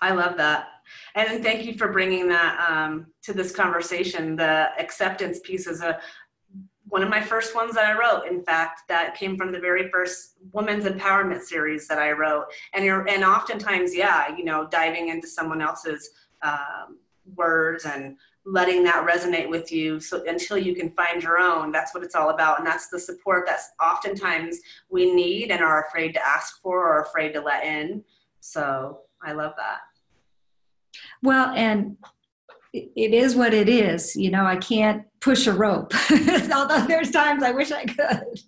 I 0.00 0.12
love 0.12 0.36
that. 0.38 0.68
And 1.14 1.42
thank 1.42 1.64
you 1.64 1.74
for 1.74 1.92
bringing 1.92 2.28
that 2.28 2.68
um, 2.68 3.06
to 3.22 3.32
this 3.32 3.52
conversation. 3.52 4.36
The 4.36 4.68
acceptance 4.78 5.40
piece 5.40 5.66
is 5.66 5.80
a 5.80 6.00
one 6.88 7.02
of 7.02 7.08
my 7.08 7.22
first 7.22 7.54
ones 7.54 7.74
that 7.74 7.86
I 7.86 7.98
wrote, 7.98 8.26
in 8.30 8.42
fact, 8.42 8.82
that 8.88 9.16
came 9.16 9.36
from 9.36 9.52
the 9.52 9.58
very 9.58 9.88
first 9.90 10.34
women's 10.52 10.84
empowerment 10.84 11.40
series 11.40 11.88
that 11.88 11.98
I 11.98 12.12
wrote. 12.12 12.46
And 12.74 12.84
you're, 12.84 13.08
and 13.08 13.24
oftentimes, 13.24 13.94
yeah, 13.94 14.36
you 14.36 14.44
know, 14.44 14.68
diving 14.68 15.08
into 15.08 15.26
someone 15.26 15.62
else's 15.62 16.10
um, 16.42 16.98
words 17.34 17.86
and 17.86 18.16
letting 18.46 18.84
that 18.84 19.06
resonate 19.06 19.48
with 19.48 19.72
you 19.72 19.98
so 19.98 20.22
until 20.26 20.58
you 20.58 20.74
can 20.74 20.90
find 20.90 21.22
your 21.22 21.38
own 21.38 21.72
that's 21.72 21.94
what 21.94 22.04
it's 22.04 22.14
all 22.14 22.30
about. 22.30 22.58
And 22.58 22.66
that's 22.66 22.88
the 22.88 23.00
support 23.00 23.44
that's 23.46 23.70
oftentimes 23.82 24.58
we 24.90 25.14
need 25.14 25.50
and 25.50 25.62
are 25.62 25.86
afraid 25.86 26.12
to 26.12 26.26
ask 26.26 26.60
for 26.60 26.86
or 26.86 27.00
afraid 27.00 27.32
to 27.32 27.40
let 27.40 27.64
in. 27.64 28.04
So 28.40 29.00
i 29.22 29.32
love 29.32 29.54
that. 29.56 29.78
Well 31.22 31.54
and 31.54 31.96
it 32.74 33.14
is 33.14 33.36
what 33.36 33.54
it 33.54 33.68
is. 33.68 34.16
You 34.16 34.30
know, 34.30 34.44
I 34.44 34.56
can't 34.56 35.04
push 35.20 35.46
a 35.46 35.52
rope, 35.52 35.92
although 36.54 36.84
there's 36.86 37.10
times 37.10 37.42
I 37.42 37.52
wish 37.52 37.70
I 37.70 37.84
could. 37.84 38.40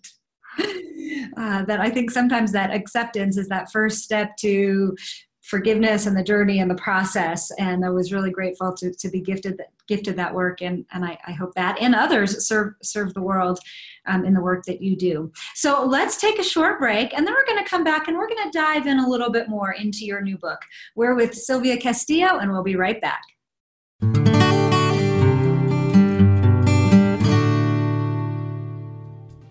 Uh, 1.36 1.64
that 1.66 1.80
I 1.80 1.90
think 1.90 2.10
sometimes 2.10 2.50
that 2.52 2.74
acceptance 2.74 3.36
is 3.36 3.48
that 3.48 3.70
first 3.70 4.02
step 4.02 4.36
to 4.38 4.96
forgiveness 5.42 6.06
and 6.06 6.16
the 6.16 6.24
journey 6.24 6.58
and 6.58 6.68
the 6.68 6.76
process. 6.76 7.52
And 7.58 7.84
I 7.84 7.90
was 7.90 8.12
really 8.12 8.30
grateful 8.30 8.74
to, 8.74 8.92
to 8.92 9.08
be 9.08 9.20
gifted 9.20 9.58
that, 9.58 9.68
gifted 9.86 10.16
that 10.16 10.34
work, 10.34 10.62
and 10.62 10.84
and 10.92 11.04
I, 11.04 11.18
I 11.26 11.32
hope 11.32 11.54
that 11.54 11.78
and 11.80 11.94
others 11.94 12.48
serve 12.48 12.74
serve 12.82 13.14
the 13.14 13.22
world 13.22 13.60
um, 14.06 14.24
in 14.24 14.34
the 14.34 14.40
work 14.40 14.64
that 14.64 14.82
you 14.82 14.96
do. 14.96 15.30
So 15.54 15.84
let's 15.84 16.20
take 16.20 16.40
a 16.40 16.44
short 16.44 16.80
break, 16.80 17.16
and 17.16 17.24
then 17.24 17.34
we're 17.34 17.46
going 17.46 17.62
to 17.62 17.70
come 17.70 17.84
back 17.84 18.08
and 18.08 18.16
we're 18.16 18.28
going 18.28 18.50
to 18.50 18.58
dive 18.58 18.86
in 18.86 18.98
a 18.98 19.08
little 19.08 19.30
bit 19.30 19.48
more 19.48 19.72
into 19.72 20.04
your 20.04 20.20
new 20.20 20.38
book. 20.38 20.58
We're 20.96 21.14
with 21.14 21.34
Sylvia 21.34 21.76
Castillo, 21.76 22.38
and 22.38 22.50
we'll 22.50 22.64
be 22.64 22.76
right 22.76 23.00
back. 23.00 23.22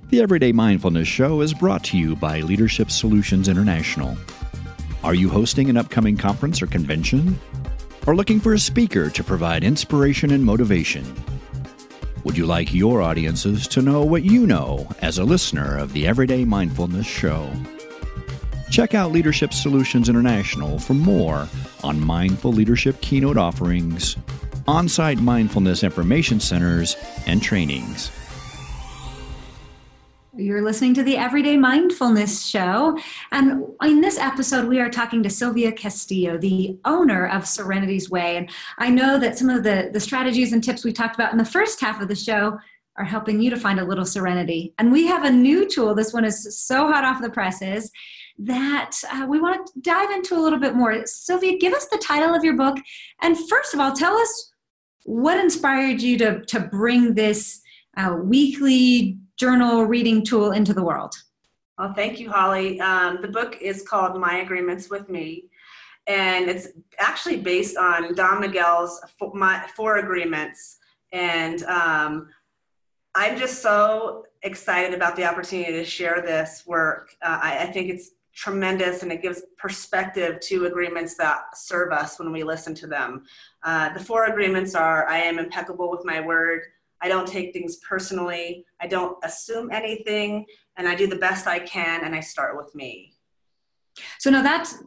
The 0.09 0.21
Everyday 0.21 0.51
Mindfulness 0.51 1.07
Show 1.07 1.41
is 1.41 1.51
brought 1.51 1.83
to 1.85 1.97
you 1.97 2.15
by 2.15 2.41
Leadership 2.41 2.91
Solutions 2.91 3.47
International. 3.47 4.15
Are 5.03 5.15
you 5.15 5.29
hosting 5.29 5.67
an 5.67 5.77
upcoming 5.77 6.15
conference 6.15 6.61
or 6.61 6.67
convention? 6.67 7.39
Or 8.05 8.15
looking 8.15 8.39
for 8.39 8.53
a 8.53 8.59
speaker 8.59 9.09
to 9.09 9.23
provide 9.23 9.63
inspiration 9.63 10.29
and 10.29 10.45
motivation? 10.45 11.03
Would 12.23 12.37
you 12.37 12.45
like 12.45 12.71
your 12.71 13.01
audiences 13.01 13.67
to 13.69 13.81
know 13.81 14.05
what 14.05 14.23
you 14.23 14.45
know 14.45 14.87
as 15.01 15.17
a 15.17 15.23
listener 15.23 15.75
of 15.75 15.91
the 15.93 16.05
Everyday 16.05 16.45
Mindfulness 16.45 17.07
Show? 17.07 17.49
Check 18.69 18.93
out 18.93 19.11
Leadership 19.11 19.53
Solutions 19.53 20.07
International 20.07 20.77
for 20.77 20.93
more 20.93 21.49
on 21.83 21.99
mindful 21.99 22.53
leadership 22.53 23.01
keynote 23.01 23.37
offerings, 23.37 24.17
on 24.67 24.87
site 24.87 25.19
mindfulness 25.19 25.83
information 25.83 26.39
centers, 26.39 26.95
and 27.25 27.41
trainings. 27.41 28.11
You're 30.37 30.63
listening 30.63 30.93
to 30.95 31.03
the 31.03 31.15
Everyday 31.15 31.55
Mindfulness 31.55 32.45
Show. 32.45 32.99
And 33.31 33.63
in 33.81 34.01
this 34.01 34.17
episode, 34.17 34.67
we 34.67 34.81
are 34.81 34.89
talking 34.89 35.23
to 35.23 35.29
Sylvia 35.29 35.71
Castillo, 35.71 36.37
the 36.37 36.77
owner 36.83 37.27
of 37.27 37.47
Serenity's 37.47 38.09
Way. 38.09 38.35
And 38.35 38.49
I 38.77 38.89
know 38.89 39.17
that 39.17 39.37
some 39.37 39.49
of 39.49 39.63
the, 39.63 39.89
the 39.93 39.99
strategies 39.99 40.51
and 40.51 40.61
tips 40.61 40.83
we 40.83 40.91
talked 40.91 41.15
about 41.15 41.31
in 41.31 41.37
the 41.37 41.45
first 41.45 41.79
half 41.79 42.01
of 42.01 42.09
the 42.09 42.15
show 42.15 42.59
are 42.97 43.05
helping 43.05 43.39
you 43.39 43.49
to 43.49 43.55
find 43.55 43.79
a 43.79 43.85
little 43.85 44.03
serenity. 44.03 44.73
And 44.77 44.91
we 44.91 45.07
have 45.07 45.23
a 45.23 45.31
new 45.31 45.69
tool. 45.69 45.95
This 45.95 46.11
one 46.11 46.25
is 46.25 46.57
so 46.57 46.91
hot 46.91 47.05
off 47.05 47.21
the 47.21 47.29
presses 47.29 47.89
that 48.37 48.91
uh, 49.13 49.25
we 49.29 49.39
want 49.39 49.65
to 49.67 49.79
dive 49.79 50.11
into 50.11 50.35
a 50.35 50.41
little 50.41 50.59
bit 50.59 50.75
more. 50.75 51.05
Sylvia, 51.05 51.57
give 51.59 51.73
us 51.73 51.87
the 51.87 51.97
title 51.99 52.35
of 52.35 52.43
your 52.43 52.57
book. 52.57 52.77
And 53.21 53.37
first 53.47 53.73
of 53.73 53.79
all, 53.79 53.93
tell 53.93 54.17
us 54.17 54.51
what 55.05 55.39
inspired 55.39 56.01
you 56.01 56.17
to, 56.17 56.43
to 56.45 56.59
bring 56.59 57.13
this 57.13 57.61
uh, 57.97 58.15
weekly 58.21 59.17
journal 59.37 59.83
reading 59.85 60.23
tool 60.23 60.51
into 60.51 60.73
the 60.73 60.83
world? 60.83 61.13
Well, 61.77 61.93
thank 61.93 62.19
you, 62.19 62.29
Holly. 62.29 62.79
Um, 62.79 63.19
the 63.21 63.27
book 63.27 63.57
is 63.61 63.81
called 63.87 64.19
My 64.19 64.37
Agreements 64.37 64.89
with 64.89 65.09
Me, 65.09 65.49
and 66.07 66.49
it's 66.49 66.69
actually 66.99 67.37
based 67.37 67.77
on 67.77 68.15
Don 68.15 68.39
Miguel's 68.39 69.01
four, 69.19 69.33
my, 69.33 69.65
four 69.75 69.97
agreements. 69.97 70.77
And 71.11 71.63
um, 71.63 72.29
I'm 73.13 73.37
just 73.37 73.61
so 73.61 74.25
excited 74.43 74.93
about 74.93 75.15
the 75.15 75.25
opportunity 75.25 75.73
to 75.73 75.85
share 75.85 76.21
this 76.21 76.63
work. 76.65 77.15
Uh, 77.21 77.39
I, 77.41 77.59
I 77.59 77.65
think 77.67 77.89
it's 77.89 78.11
tremendous 78.35 79.01
and 79.01 79.11
it 79.11 79.21
gives 79.21 79.41
perspective 79.57 80.39
to 80.41 80.65
agreements 80.65 81.15
that 81.15 81.57
serve 81.57 81.93
us 81.93 82.19
when 82.19 82.31
we 82.31 82.43
listen 82.43 82.75
to 82.75 82.85
them. 82.87 83.23
Uh, 83.63 83.93
the 83.93 84.03
four 84.03 84.25
agreements 84.25 84.75
are 84.75 85.07
I 85.07 85.19
am 85.19 85.39
impeccable 85.39 85.89
with 85.89 86.03
my 86.03 86.19
word, 86.19 86.61
I 87.05 87.07
don't 87.07 87.27
take 87.27 87.53
things 87.53 87.77
personally. 87.87 88.65
I 88.81 88.87
don't 88.87 89.15
assume 89.23 89.69
anything. 89.71 90.43
And 90.75 90.87
I 90.87 90.95
do 90.95 91.05
the 91.05 91.17
best 91.17 91.45
I 91.45 91.59
can 91.59 92.03
and 92.03 92.15
I 92.15 92.19
start 92.19 92.57
with 92.57 92.73
me. 92.73 93.13
So 94.17 94.31
now 94.31 94.41
that's 94.41 94.81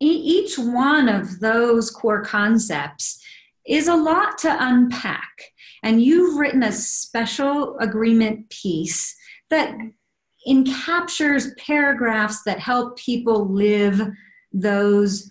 each 0.00 0.58
one 0.58 1.08
of 1.08 1.40
those 1.40 1.90
core 1.90 2.22
concepts 2.22 3.24
is 3.66 3.88
a 3.88 3.96
lot 3.96 4.36
to 4.38 4.54
unpack. 4.60 5.52
And 5.82 6.02
you've 6.02 6.38
written 6.38 6.62
a 6.62 6.72
special 6.72 7.78
agreement 7.78 8.50
piece 8.50 9.16
that 9.48 9.74
encaptures 10.46 11.56
paragraphs 11.56 12.42
that 12.42 12.58
help 12.58 12.98
people 12.98 13.48
live 13.50 13.98
those 14.52 15.30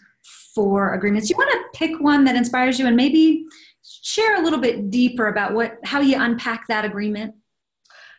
four 0.56 0.96
agreements. 0.96 1.30
You 1.30 1.38
want 1.38 1.52
to 1.52 1.78
pick 1.78 2.00
one 2.00 2.24
that 2.24 2.36
inspires 2.36 2.80
you 2.80 2.88
and 2.88 2.96
maybe 2.96 3.46
share 4.02 4.40
a 4.40 4.44
little 4.44 4.60
bit 4.60 4.90
deeper 4.90 5.28
about 5.28 5.54
what 5.54 5.78
how 5.84 6.00
you 6.00 6.18
unpack 6.20 6.68
that 6.68 6.86
agreement? 6.86 7.36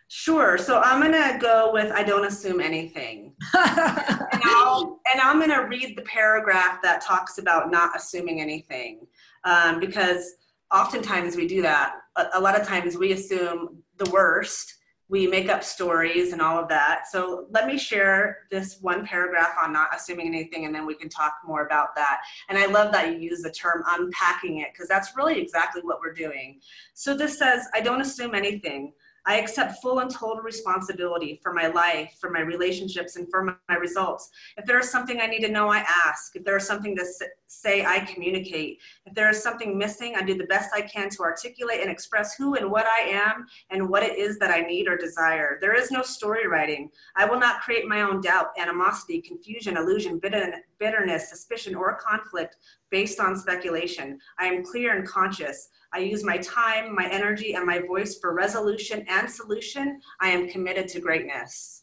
Sure. 0.09 0.59
So 0.59 0.81
I'm 0.81 1.01
gonna 1.01 1.39
go 1.41 1.71
with 1.73 1.93
I 1.93 2.03
don't 2.03 2.27
assume 2.27 2.61
anything, 2.61 3.35
and, 3.55 4.43
I'll, 4.45 5.01
and 5.13 5.21
I'm 5.21 5.39
gonna 5.39 5.69
read 5.69 5.97
the 5.97 6.03
paragraph 6.03 6.83
that 6.83 7.01
talks 7.01 7.39
about 7.39 7.71
not 7.71 7.95
assuming 7.95 8.41
anything, 8.41 9.07
um, 9.45 9.79
because 9.79 10.35
oftentimes 10.75 11.37
we 11.37 11.47
do 11.47 11.63
that. 11.63 11.95
A, 12.17 12.27
a 12.35 12.41
lot 12.41 12.61
of 12.61 12.67
times 12.67 12.97
we 12.97 13.13
assume 13.13 13.83
the 13.99 14.11
worst, 14.11 14.75
we 15.11 15.27
make 15.27 15.49
up 15.49 15.65
stories 15.65 16.33
and 16.33 16.41
all 16.41 16.57
of 16.57 16.69
that. 16.69 17.09
So 17.11 17.47
let 17.51 17.67
me 17.67 17.77
share 17.77 18.47
this 18.51 18.79
one 18.81 19.05
paragraph 19.05 19.57
on 19.63 19.73
not 19.73 19.89
assuming 19.93 20.29
anything, 20.29 20.67
and 20.67 20.75
then 20.75 20.87
we 20.87 20.95
can 20.95 21.09
talk 21.09 21.35
more 21.45 21.67
about 21.67 21.97
that. 21.97 22.21
And 22.49 22.57
I 22.57 22.67
love 22.67 22.93
that 22.93 23.11
you 23.11 23.19
use 23.19 23.43
the 23.43 23.51
term 23.51 23.83
unpacking 23.89 24.61
it 24.61 24.69
because 24.73 24.89
that's 24.89 25.17
really 25.17 25.41
exactly 25.41 25.83
what 25.83 25.99
we're 25.99 26.13
doing. 26.13 26.61
So 26.95 27.17
this 27.17 27.37
says, 27.39 27.67
I 27.75 27.81
don't 27.81 28.01
assume 28.01 28.37
anything. 28.37 28.93
I 29.27 29.39
accept 29.39 29.83
full 29.83 30.01
and 30.01 30.11
total 30.11 30.43
responsibility 30.43 31.41
for 31.43 31.53
my 31.53 31.67
life, 31.69 32.17
for 32.21 32.31
my 32.31 32.41
relationships, 32.41 33.17
and 33.17 33.29
for 33.31 33.45
my 33.45 33.77
results. 33.77 34.31
If 34.57 34.67
there 34.67 34.79
is 34.79 34.91
something 34.91 35.21
I 35.21 35.27
need 35.27 35.41
to 35.41 35.51
know, 35.51 35.71
I 35.71 35.85
ask. 36.07 36.37
If 36.37 36.45
there 36.45 36.57
is 36.57 36.67
something 36.67 36.97
to 36.97 37.05
say, 37.47 37.85
I 37.85 38.01
communicate. 38.01 38.79
If 39.07 39.15
there 39.15 39.29
is 39.29 39.43
something 39.43 39.77
missing, 39.77 40.15
I 40.17 40.23
do 40.23 40.35
the 40.37 40.45
best 40.45 40.71
I 40.75 40.83
can 40.83 41.11
to 41.11 41.23
articulate 41.23 41.81
and 41.81 41.91
express 41.91 42.35
who 42.35 42.55
and 42.55 42.71
what 42.71 42.87
I 42.87 43.03
am 43.09 43.47
and 43.71 43.89
what 43.89 44.03
it 44.03 44.19
is 44.19 44.39
that 44.39 44.51
I 44.51 44.61
need 44.61 44.89
or 44.89 44.97
desire. 44.97 45.59
There 45.61 45.75
is 45.75 45.91
no 45.91 46.03
story 46.03 46.47
writing. 46.47 46.91
I 47.17 47.25
will 47.25 47.39
not 47.39 47.61
create 47.61 47.87
my 47.87 48.03
own 48.03 48.21
doubt, 48.21 48.49
animosity, 48.59 49.21
confusion, 49.21 49.77
illusion, 49.77 50.21
bitterness, 50.21 51.29
suspicion, 51.29 51.75
or 51.75 51.95
conflict 51.97 52.57
based 52.91 53.21
on 53.21 53.37
speculation. 53.37 54.19
I 54.39 54.47
am 54.47 54.65
clear 54.65 54.97
and 54.97 55.07
conscious. 55.07 55.69
I 55.93 55.99
use 55.99 56.23
my 56.25 56.39
time, 56.39 56.95
my 56.95 57.09
energy, 57.11 57.55
and 57.55 57.67
my 57.67 57.81
voice 57.81 58.19
for 58.19 58.35
resolution 58.35 59.05
and 59.09 59.29
solution. 59.29 60.01
I 60.21 60.29
am 60.29 60.49
committed 60.49 60.89
to 60.89 61.01
greatness. 61.01 61.83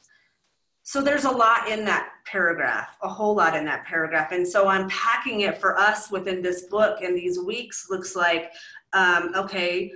So 0.84 1.02
there's 1.02 1.26
a 1.26 1.30
lot 1.30 1.68
in 1.70 1.84
that 1.84 2.12
paragraph, 2.26 2.96
a 3.02 3.10
whole 3.10 3.36
lot 3.36 3.58
in 3.58 3.66
that 3.66 3.86
paragraph. 3.86 4.32
And 4.32 4.48
so 4.48 4.70
unpacking 4.70 5.42
it 5.42 5.58
for 5.58 5.78
us 5.78 6.10
within 6.10 6.42
this 6.42 6.64
book 6.64 7.02
in 7.02 7.14
these 7.14 7.40
weeks 7.40 7.88
looks 7.90 8.16
like, 8.16 8.54
um, 8.94 9.34
okay, 9.36 9.92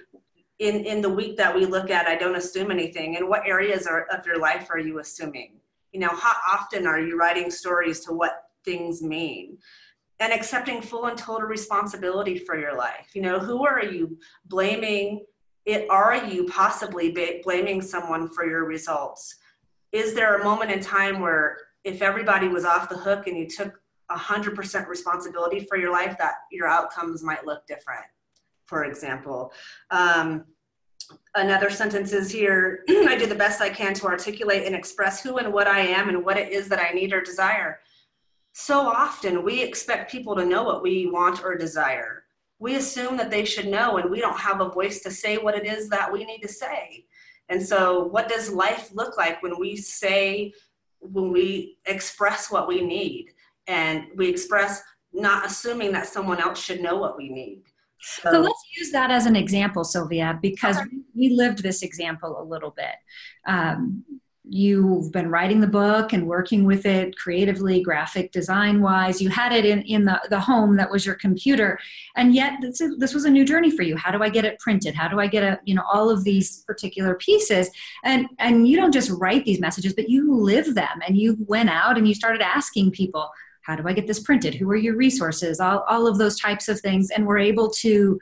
in, 0.60 0.84
in 0.84 1.02
the 1.02 1.10
week 1.10 1.38
that 1.38 1.56
we 1.56 1.66
look 1.66 1.90
at, 1.90 2.08
I 2.08 2.18
don't 2.18 2.36
assume 2.36 2.72
anything. 2.72 3.16
And 3.16 3.30
what 3.30 3.48
areas 3.48 3.88
are, 3.88 4.06
of 4.12 4.26
your 4.26 4.38
life 4.38 4.68
are 4.70 4.80
you 4.80 5.00
assuming? 5.00 5.54
You 5.94 6.02
know, 6.02 6.10
how 6.10 6.34
often 6.52 6.86
are 6.86 7.00
you 7.00 7.18
writing 7.18 7.50
stories 7.50 8.02
to 8.02 8.14
what 8.14 8.50
things 8.66 9.02
mean? 9.02 9.60
And 10.22 10.32
accepting 10.32 10.82
full 10.82 11.08
and 11.08 11.18
total 11.18 11.48
responsibility 11.48 12.38
for 12.38 12.58
your 12.58 12.78
life. 12.78 13.10
You 13.14 13.24
know, 13.24 13.40
who 13.40 13.66
are 13.66 13.84
you 13.84 14.18
blaming? 14.46 15.26
It 15.66 15.90
are 15.90 16.16
you 16.26 16.46
possibly 16.46 17.14
blaming 17.44 17.82
someone 17.82 18.30
for 18.30 18.46
your 18.46 18.66
results? 18.66 19.36
is 19.92 20.14
there 20.14 20.38
a 20.38 20.44
moment 20.44 20.72
in 20.72 20.80
time 20.80 21.20
where 21.20 21.58
if 21.84 22.02
everybody 22.02 22.48
was 22.48 22.66
off 22.66 22.90
the 22.90 22.98
hook 22.98 23.28
and 23.28 23.38
you 23.38 23.48
took 23.48 23.80
100% 24.10 24.88
responsibility 24.88 25.66
for 25.68 25.78
your 25.78 25.92
life 25.92 26.18
that 26.18 26.34
your 26.52 26.68
outcomes 26.68 27.24
might 27.24 27.46
look 27.46 27.66
different 27.66 28.06
for 28.66 28.86
example 28.86 29.52
um, 29.90 30.46
another 31.36 31.70
sentence 31.70 32.12
is 32.12 32.30
here 32.32 32.84
i 32.90 33.16
do 33.18 33.26
the 33.26 33.36
best 33.36 33.62
i 33.62 33.70
can 33.70 33.94
to 33.94 34.06
articulate 34.06 34.66
and 34.66 34.76
express 34.76 35.24
who 35.24 35.38
and 35.38 35.52
what 35.52 35.68
i 35.68 35.80
am 35.80 36.10
and 36.10 36.24
what 36.24 36.38
it 36.38 36.52
is 36.52 36.68
that 36.68 36.80
i 36.80 36.94
need 36.94 37.14
or 37.14 37.22
desire 37.22 37.80
so 38.54 38.80
often 38.82 39.44
we 39.44 39.62
expect 39.62 40.12
people 40.12 40.36
to 40.36 40.46
know 40.46 40.64
what 40.64 40.84
we 40.84 41.08
want 41.08 41.44
or 41.44 41.56
desire 41.56 42.24
we 42.60 42.76
assume 42.76 43.18
that 43.18 43.32
they 43.32 43.44
should 43.44 43.68
know 43.68 43.98
and 43.98 44.10
we 44.10 44.20
don't 44.20 44.40
have 44.40 44.62
a 44.62 44.70
voice 44.70 45.02
to 45.02 45.10
say 45.10 45.38
what 45.38 45.56
it 45.56 45.66
is 45.66 45.90
that 45.90 46.12
we 46.12 46.26
need 46.26 46.42
to 46.42 46.48
say 46.48 47.06
and 47.52 47.62
so, 47.62 48.06
what 48.06 48.30
does 48.30 48.50
life 48.50 48.92
look 48.94 49.18
like 49.18 49.44
when 49.44 49.60
we 49.60 49.76
say, 49.76 50.54
when 51.00 51.34
we 51.34 51.78
express 51.86 52.50
what 52.50 52.66
we 52.66 52.80
need 52.80 53.28
and 53.68 54.06
we 54.16 54.30
express 54.30 54.82
not 55.12 55.46
assuming 55.46 55.92
that 55.92 56.08
someone 56.08 56.40
else 56.40 56.64
should 56.64 56.80
know 56.80 56.96
what 56.96 57.18
we 57.18 57.28
need? 57.28 57.64
So, 58.00 58.32
so 58.32 58.40
let's 58.40 58.64
use 58.78 58.92
that 58.92 59.12
as 59.12 59.26
an 59.26 59.36
example, 59.36 59.84
Sylvia, 59.84 60.40
because 60.42 60.78
okay. 60.78 60.88
we 61.14 61.32
lived 61.32 61.62
this 61.62 61.84
example 61.84 62.42
a 62.42 62.44
little 62.44 62.72
bit. 62.72 62.96
Um, 63.46 64.06
you've 64.44 65.12
been 65.12 65.30
writing 65.30 65.62
the 65.62 65.68
book 65.68 66.14
and 66.14 66.26
working 66.26 66.64
with 66.64 66.88
it 66.88 67.16
creatively 67.16 67.82
graphic 67.82 68.32
design 68.32 68.82
wise 68.82 69.22
you 69.22 69.30
had 69.30 69.54
it 69.54 69.66
in, 69.66 69.84
in 69.84 70.04
the, 70.04 70.20
the 70.30 70.40
home 70.40 70.76
that 70.76 70.90
was 70.90 71.06
your 71.06 71.16
computer. 71.16 71.78
And 72.16 72.34
yet 72.34 72.54
this, 72.60 72.82
is, 72.82 72.98
this 72.98 73.14
was 73.14 73.26
a 73.26 73.30
new 73.30 73.46
journey 73.46 73.70
for 73.70 73.84
you. 73.84 73.96
How 73.96 74.12
do 74.12 74.24
i 74.24 74.30
get 74.30 74.46
it 74.46 74.60
printed? 74.60 74.96
How 74.96 75.08
do 75.08 75.20
i 75.20 75.28
get 75.28 75.44
a 75.44 75.60
you 75.64 75.76
know 75.76 75.84
all 75.92 76.10
of 76.10 76.24
these 76.24 76.64
particular 76.64 77.16
pieces? 77.16 77.70
And 78.04 78.28
and 78.40 78.68
you 78.68 78.78
don't 78.78 78.94
just 78.94 79.12
write 79.12 79.46
these 79.46 79.60
messages 79.60 79.94
but 79.94 80.10
you 80.10 80.34
live 80.34 80.74
them 80.74 81.00
and 81.08 81.18
you 81.18 81.38
went 81.46 81.70
out 81.70 81.98
and 81.98 82.08
you 82.08 82.16
started 82.16 82.42
asking 82.42 82.92
people 82.92 83.30
how 83.62 83.76
do 83.76 83.88
i 83.88 83.94
get 83.94 84.08
this 84.08 84.20
printed? 84.20 84.56
Who 84.56 84.70
are 84.72 84.76
your 84.76 84.96
resources? 84.96 85.60
All, 85.60 85.86
all 85.88 86.08
of 86.08 86.18
those 86.18 86.40
types 86.40 86.68
of 86.68 86.80
things 86.80 87.12
and 87.12 87.28
we're 87.28 87.38
able 87.38 87.70
to 87.70 88.20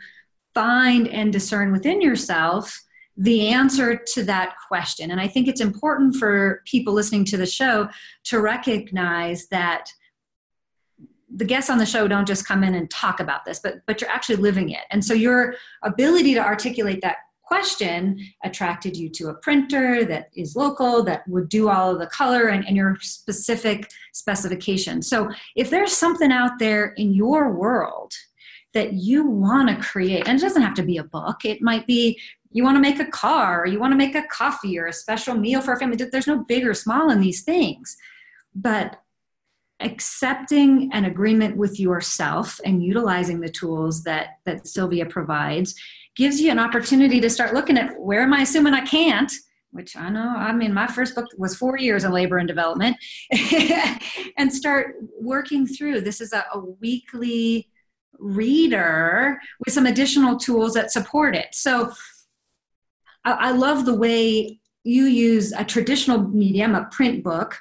find 0.53 1.07
and 1.07 1.31
discern 1.31 1.71
within 1.71 2.01
yourself 2.01 2.83
the 3.19 3.49
answer 3.49 3.97
to 3.97 4.23
that 4.23 4.55
question. 4.67 5.11
And 5.11 5.19
I 5.19 5.27
think 5.27 5.47
it's 5.47 5.59
important 5.59 6.15
for 6.15 6.61
people 6.65 6.93
listening 6.93 7.25
to 7.25 7.37
the 7.37 7.45
show 7.45 7.89
to 8.23 8.39
recognize 8.39 9.47
that 9.49 9.91
the 11.35 11.43
guests 11.43 11.69
on 11.69 11.77
the 11.77 11.85
show 11.85 12.07
don't 12.07 12.27
just 12.27 12.47
come 12.47 12.63
in 12.63 12.73
and 12.75 12.89
talk 12.89 13.19
about 13.19 13.43
this, 13.45 13.59
but 13.59 13.81
but 13.85 13.99
you're 13.99 14.09
actually 14.09 14.37
living 14.37 14.69
it. 14.69 14.85
And 14.89 15.03
so 15.03 15.13
your 15.13 15.55
ability 15.83 16.33
to 16.33 16.39
articulate 16.39 17.01
that 17.01 17.17
question 17.43 18.19
attracted 18.43 18.95
you 18.95 19.09
to 19.09 19.29
a 19.29 19.33
printer 19.33 20.05
that 20.05 20.29
is 20.35 20.55
local 20.55 21.03
that 21.03 21.27
would 21.27 21.49
do 21.49 21.67
all 21.67 21.91
of 21.91 21.99
the 21.99 22.07
color 22.07 22.47
and, 22.47 22.65
and 22.65 22.77
your 22.77 22.95
specific 23.01 23.91
specification. 24.13 25.01
So 25.01 25.31
if 25.55 25.69
there's 25.69 25.95
something 25.95 26.31
out 26.31 26.59
there 26.59 26.93
in 26.95 27.13
your 27.13 27.51
world 27.51 28.13
that 28.73 28.93
you 28.93 29.25
want 29.25 29.69
to 29.69 29.75
create 29.75 30.27
and 30.27 30.37
it 30.37 30.41
doesn't 30.41 30.61
have 30.61 30.75
to 30.75 30.83
be 30.83 30.97
a 30.97 31.03
book 31.03 31.43
it 31.43 31.61
might 31.61 31.87
be 31.87 32.19
you 32.51 32.63
want 32.63 32.75
to 32.75 32.81
make 32.81 32.99
a 32.99 33.05
car 33.05 33.61
or 33.61 33.67
you 33.67 33.79
want 33.79 33.91
to 33.93 33.97
make 33.97 34.15
a 34.15 34.23
coffee 34.23 34.77
or 34.79 34.87
a 34.87 34.93
special 34.93 35.35
meal 35.35 35.61
for 35.61 35.73
a 35.73 35.79
family. 35.79 35.97
There's 35.97 36.27
no 36.27 36.43
big 36.43 36.65
or 36.65 36.73
small 36.73 37.09
in 37.09 37.21
these 37.21 37.43
things. 37.43 37.95
But 38.55 38.99
accepting 39.81 40.89
an 40.91 41.05
agreement 41.05 41.55
with 41.55 41.79
yourself 41.79 42.59
and 42.65 42.83
utilizing 42.83 43.39
the 43.39 43.47
tools 43.47 44.03
that 44.03 44.39
that 44.43 44.67
sylvia 44.67 45.05
provides 45.05 45.73
gives 46.17 46.41
you 46.41 46.51
an 46.51 46.59
opportunity 46.59 47.21
to 47.21 47.29
start 47.29 47.53
looking 47.53 47.77
at 47.77 47.97
where 47.97 48.21
am 48.21 48.33
i 48.33 48.41
assuming 48.41 48.73
i 48.73 48.81
can't 48.81 49.31
which 49.71 49.95
i 49.95 50.09
know 50.09 50.33
i 50.35 50.51
mean 50.51 50.73
my 50.73 50.85
first 50.85 51.15
book 51.15 51.27
was 51.37 51.55
four 51.55 51.77
years 51.77 52.03
in 52.03 52.11
labor 52.11 52.39
and 52.39 52.49
development 52.49 52.97
and 54.39 54.53
start 54.53 54.95
working 55.19 55.67
through. 55.67 56.01
This 56.01 56.21
is 56.21 56.33
a, 56.33 56.43
a 56.53 56.59
weekly 56.59 57.69
reader 58.17 59.37
with 59.63 59.73
some 59.73 59.85
additional 59.85 60.37
tools 60.37 60.73
that 60.73 60.91
support 60.91 61.35
it. 61.35 61.47
So 61.51 61.91
I, 63.39 63.51
love 63.51 63.85
the 63.85 63.93
way 63.93 64.59
you 64.83 65.05
use 65.05 65.51
a 65.53 65.63
traditional 65.63 66.19
medium, 66.27 66.75
a 66.75 66.85
print 66.85 67.23
book, 67.23 67.59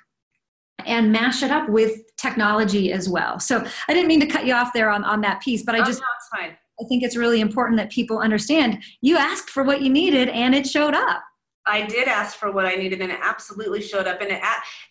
and 0.85 1.13
mash 1.13 1.43
it 1.43 1.51
up 1.51 1.69
with 1.69 2.01
technology 2.17 2.93
as 2.93 3.09
well. 3.09 3.41
So 3.41 3.65
I 3.89 3.95
didn't 3.95 4.09
mean 4.09 4.21
to 4.21 4.27
cut 4.27 4.47
you 4.47 4.55
off 4.55 4.73
there 4.73 4.91
on, 4.91 5.05
on 5.05 5.21
that 5.23 5.41
piece, 5.41 5.63
but 5.63 5.75
I 5.75 5.81
oh, 5.81 5.85
just 5.85 6.01
no, 6.01 6.39
I 6.81 6.85
think 6.89 7.03
it's 7.03 7.17
really 7.17 7.41
important 7.41 7.79
that 7.79 7.91
people 7.91 8.19
understand 8.19 8.83
you 9.01 9.17
asked 9.17 9.51
for 9.51 9.63
what 9.63 9.83
you 9.83 9.91
needed 9.91 10.29
and 10.29 10.55
it 10.55 10.67
showed 10.67 10.95
up. 10.95 11.23
I 11.69 11.87
did 11.87 12.09
ask 12.09 12.37
for 12.39 12.51
what 12.51 12.67
I 12.67 12.75
needed, 12.75 13.01
and 13.01 13.13
it 13.13 13.19
absolutely 13.23 13.83
showed 13.83 14.07
up. 14.07 14.21
And 14.21 14.31
it 14.31 14.43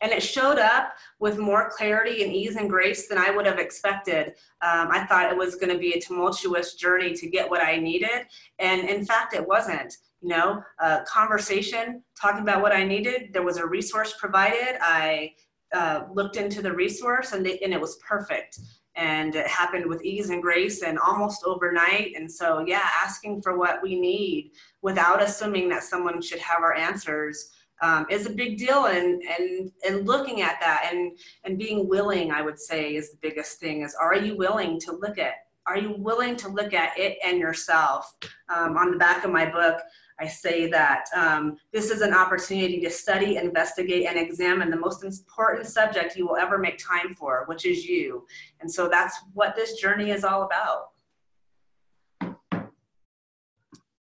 and 0.01 0.11
it 0.11 0.21
showed 0.21 0.59
up 0.59 0.93
with 1.19 1.37
more 1.37 1.71
clarity 1.75 2.23
and 2.23 2.31
ease 2.33 2.55
and 2.55 2.69
grace 2.69 3.07
than 3.07 3.17
I 3.17 3.31
would 3.31 3.45
have 3.45 3.59
expected. 3.59 4.35
Um, 4.61 4.89
I 4.91 5.05
thought 5.09 5.31
it 5.31 5.37
was 5.37 5.55
going 5.55 5.73
to 5.73 5.79
be 5.79 5.93
a 5.93 5.99
tumultuous 5.99 6.75
journey 6.75 7.13
to 7.15 7.27
get 7.27 7.49
what 7.49 7.63
I 7.63 7.77
needed, 7.77 8.27
and 8.59 8.87
in 8.87 9.05
fact, 9.05 9.33
it 9.33 9.45
wasn't 9.45 9.97
you 10.21 10.29
know, 10.29 10.63
a 10.79 11.01
conversation 11.07 12.03
talking 12.19 12.41
about 12.41 12.61
what 12.61 12.73
I 12.73 12.83
needed. 12.83 13.29
There 13.33 13.43
was 13.43 13.57
a 13.57 13.65
resource 13.65 14.15
provided. 14.19 14.77
I 14.81 15.33
uh, 15.73 16.03
looked 16.13 16.37
into 16.37 16.61
the 16.61 16.71
resource 16.71 17.33
and, 17.33 17.45
they, 17.45 17.59
and 17.59 17.73
it 17.73 17.79
was 17.79 17.97
perfect. 17.97 18.59
And 18.95 19.35
it 19.35 19.45
happened 19.45 19.85
with 19.85 20.03
ease 20.03 20.31
and 20.31 20.41
grace 20.41 20.81
and 20.81 20.97
almost 20.97 21.43
overnight. 21.45 22.15
And 22.15 22.31
so, 22.31 22.63
yeah, 22.65 22.87
asking 23.03 23.43
for 23.43 23.57
what 23.57 23.83
we 23.83 23.99
need 23.99 24.53
without 24.81 25.21
assuming 25.21 25.69
that 25.69 25.83
someone 25.83 26.21
should 26.21 26.39
have 26.39 26.61
our 26.61 26.75
answers 26.75 27.51
um, 27.81 28.05
is 28.09 28.25
a 28.25 28.31
big 28.31 28.57
deal. 28.57 28.85
And, 28.85 29.21
and, 29.23 29.71
and 29.87 30.07
looking 30.07 30.41
at 30.41 30.59
that 30.59 30.89
and, 30.91 31.17
and 31.43 31.57
being 31.57 31.87
willing, 31.87 32.31
I 32.31 32.41
would 32.41 32.59
say, 32.59 32.95
is 32.95 33.11
the 33.11 33.17
biggest 33.21 33.59
thing 33.59 33.83
is 33.83 33.95
are 33.95 34.15
you 34.15 34.35
willing 34.35 34.79
to 34.81 34.93
look 34.93 35.17
at 35.17 35.33
are 35.67 35.77
you 35.77 35.95
willing 35.97 36.37
to 36.37 36.47
look 36.47 36.73
at 36.73 36.97
it 36.97 37.17
and 37.23 37.39
yourself? 37.39 38.15
Um, 38.47 38.77
on 38.77 38.89
the 38.89 38.97
back 38.97 39.25
of 39.25 39.31
my 39.31 39.45
book, 39.45 39.81
I 40.19 40.25
say 40.25 40.67
that 40.71 41.05
um, 41.15 41.57
this 41.71 41.91
is 41.91 42.01
an 42.01 42.13
opportunity 42.13 42.79
to 42.79 42.89
study, 42.89 43.35
investigate, 43.35 44.07
and 44.07 44.17
examine 44.17 44.71
the 44.71 44.77
most 44.77 45.03
important 45.03 45.67
subject 45.67 46.15
you 46.15 46.25
will 46.25 46.37
ever 46.37 46.57
make 46.57 46.79
time 46.79 47.13
for, 47.13 47.43
which 47.47 47.65
is 47.65 47.85
you. 47.85 48.25
And 48.61 48.71
so 48.71 48.87
that's 48.87 49.19
what 49.33 49.55
this 49.55 49.73
journey 49.73 50.11
is 50.11 50.23
all 50.23 50.43
about. 50.43 50.91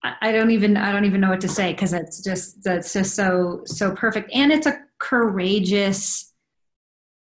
I 0.05 0.33
don't 0.33 0.51
even 0.51 0.77
I 0.77 0.93
don't 0.93 1.07
even 1.07 1.21
know 1.21 1.31
what 1.31 1.41
to 1.43 1.49
say 1.49 1.73
because 1.73 1.95
it's 1.95 2.23
just 2.23 2.63
that's 2.63 2.93
just 2.93 3.15
so 3.15 3.63
so 3.65 3.93
perfect. 3.93 4.31
And 4.35 4.53
it's 4.53 4.67
a 4.67 4.81
courageous 4.99 6.33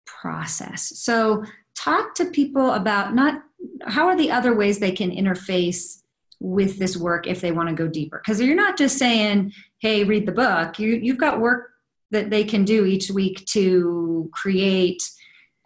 process. 0.07 0.93
So 1.01 1.45
talk 1.75 2.15
to 2.17 2.27
people 2.27 2.73
about 2.73 3.15
not 3.15 3.43
how 3.87 4.07
are 4.07 4.17
the 4.17 4.31
other 4.31 4.55
ways 4.55 4.79
they 4.79 4.93
can 4.93 5.11
interface 5.11 6.03
with 6.41 6.79
this 6.79 6.97
work 6.97 7.27
if 7.27 7.41
they 7.41 7.51
want 7.51 7.69
to 7.69 7.75
go 7.75 7.89
deeper? 7.89 8.23
Because 8.25 8.41
you're 8.41 8.55
not 8.55 8.79
just 8.79 8.97
saying 8.97 9.53
hey 9.79 10.05
read 10.05 10.27
the 10.27 10.33
book. 10.33 10.79
You, 10.79 10.95
you've 11.03 11.19
got 11.19 11.41
work 11.41 11.71
that 12.13 12.31
they 12.31 12.45
can 12.45 12.65
do 12.65 12.85
each 12.85 13.11
week 13.11 13.45
to 13.47 14.31
create 14.33 15.03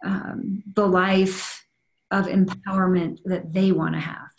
um, 0.03 0.63
the 0.75 0.87
life 0.87 1.65
of 2.09 2.25
empowerment 2.25 3.19
that 3.25 3.53
they 3.53 3.71
want 3.71 3.93
to 3.93 3.99
have 3.99 4.32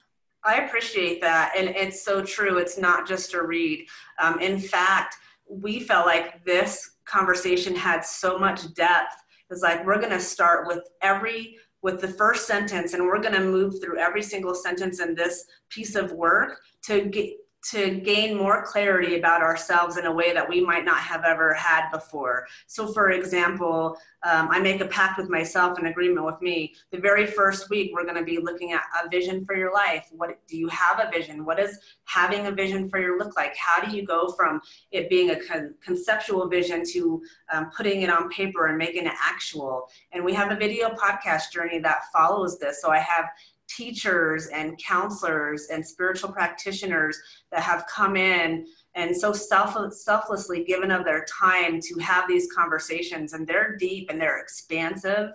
i 0.44 0.57
appreciate 0.57 1.20
that 1.20 1.52
and 1.57 1.68
it's 1.68 2.04
so 2.04 2.22
true 2.22 2.59
it's 2.59 2.78
not 2.78 3.07
just 3.07 3.35
a 3.35 3.42
read. 3.42 3.87
Um, 4.20 4.40
in 4.40 4.59
fact 4.59 5.16
we 5.48 5.80
felt 5.80 6.07
like 6.07 6.44
this 6.44 6.94
conversation 7.04 7.74
had 7.74 8.04
so 8.04 8.38
much 8.38 8.72
depth. 8.74 9.14
It's 9.50 9.62
like 9.62 9.85
we're 9.85 9.98
going 9.98 10.11
to 10.11 10.20
start 10.20 10.66
with 10.66 10.80
every 11.02 11.57
with 11.83 12.00
the 12.00 12.09
first 12.09 12.46
sentence 12.46 12.94
and 12.94 13.04
we're 13.04 13.20
going 13.20 13.35
to 13.35 13.44
move 13.44 13.74
through 13.80 13.98
every 13.98 14.22
single 14.22 14.54
sentence 14.54 15.00
in 15.00 15.14
this 15.14 15.44
piece 15.68 15.94
of 15.94 16.12
work 16.12 16.59
to 16.83 17.02
get 17.02 17.35
to 17.70 17.94
gain 18.00 18.37
more 18.37 18.64
clarity 18.64 19.16
about 19.16 19.40
ourselves 19.40 19.96
in 19.96 20.07
a 20.07 20.12
way 20.12 20.33
that 20.35 20.46
we 20.46 20.61
might 20.61 20.85
not 20.85 20.98
have 20.98 21.24
ever 21.24 21.55
had 21.55 21.90
before. 21.90 22.46
So, 22.66 22.92
for 22.92 23.11
example, 23.11 23.96
um, 24.22 24.48
I 24.50 24.59
make 24.61 24.81
a 24.81 24.87
pact 24.87 25.18
with 25.18 25.29
myself, 25.29 25.79
an 25.79 25.87
agreement 25.87 26.27
with 26.27 26.40
me. 26.40 26.74
The 26.92 26.98
very 26.98 27.27
first 27.27 27.70
week, 27.70 27.92
we're 27.92 28.05
going 28.05 28.16
to 28.16 28.24
be 28.24 28.38
looking 28.38 28.72
at 28.72 28.83
a 29.03 29.09
vision 29.09 29.44
for 29.44 29.57
your 29.57 29.72
life. 29.72 30.09
What 30.12 30.38
do 30.46 30.57
you 30.57 30.68
have 30.68 31.00
a 31.00 31.11
vision? 31.11 31.44
What 31.44 31.59
does 31.59 31.79
having 32.05 32.46
a 32.46 32.53
vision 32.53 32.88
for 32.88 32.98
your 32.98 33.18
look 33.18 33.37
like? 33.37 33.55
How 33.57 33.83
do 33.83 33.94
you 33.94 34.05
go 34.05 34.33
from 34.33 34.61
it 34.92 35.09
being 35.09 35.31
a 35.31 35.40
con- 35.40 35.74
conceptual 35.83 36.48
vision 36.48 36.83
to 36.92 37.22
um, 37.53 37.70
putting 37.77 38.03
it 38.03 38.11
on 38.11 38.31
paper 38.31 38.66
and 38.66 38.79
making 38.79 39.07
it 39.07 39.14
actual? 39.22 39.88
And 40.12 40.24
we 40.24 40.33
have 40.35 40.50
a 40.50 40.57
video 40.57 40.90
podcast 40.90 41.53
journey 41.53 41.79
that 41.81 42.05
follows 42.12 42.59
this. 42.59 42.81
So 42.81 42.90
I 42.90 42.98
have 42.98 43.27
teachers 43.68 44.48
and 44.48 44.79
counselors 44.79 45.68
and 45.70 45.87
spiritual 45.87 46.31
practitioners 46.31 47.18
that 47.50 47.62
have 47.62 47.87
come 47.87 48.16
in 48.16 48.66
and 48.94 49.16
so 49.16 49.33
self, 49.33 49.77
selflessly 49.92 50.64
given 50.64 50.90
of 50.90 51.05
their 51.05 51.24
time 51.24 51.81
to 51.81 51.98
have 52.00 52.29
these 52.29 52.48
conversations. 52.53 53.33
And 53.33 53.46
they're 53.46 53.77
deep 53.77 54.11
and 54.11 54.20
they're 54.20 54.38
expansive. 54.38 55.31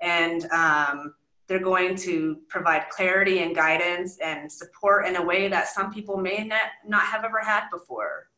And 0.00 0.46
um, 0.50 1.14
they're 1.46 1.58
going 1.58 1.94
to 1.96 2.38
provide 2.48 2.88
clarity 2.88 3.42
and 3.42 3.54
guidance 3.54 4.18
and 4.22 4.50
support 4.50 5.06
in 5.06 5.16
a 5.16 5.22
way 5.22 5.48
that 5.48 5.68
some 5.68 5.92
people 5.92 6.16
may 6.16 6.44
not, 6.44 6.62
not 6.86 7.02
have 7.02 7.24
ever 7.24 7.40
had 7.40 7.68
before. 7.70 8.28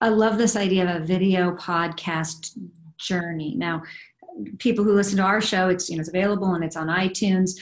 I 0.00 0.08
love 0.08 0.38
this 0.38 0.56
idea 0.56 0.88
of 0.88 1.02
a 1.02 1.04
video 1.04 1.54
podcast 1.56 2.56
journey. 2.96 3.54
Now 3.56 3.82
people 4.58 4.84
who 4.84 4.92
listen 4.92 5.16
to 5.18 5.22
our 5.22 5.40
show, 5.40 5.68
it's 5.68 5.88
you 5.88 5.96
know 5.96 6.00
it's 6.00 6.08
available 6.08 6.54
and 6.54 6.64
it's 6.64 6.76
on 6.76 6.88
iTunes. 6.88 7.52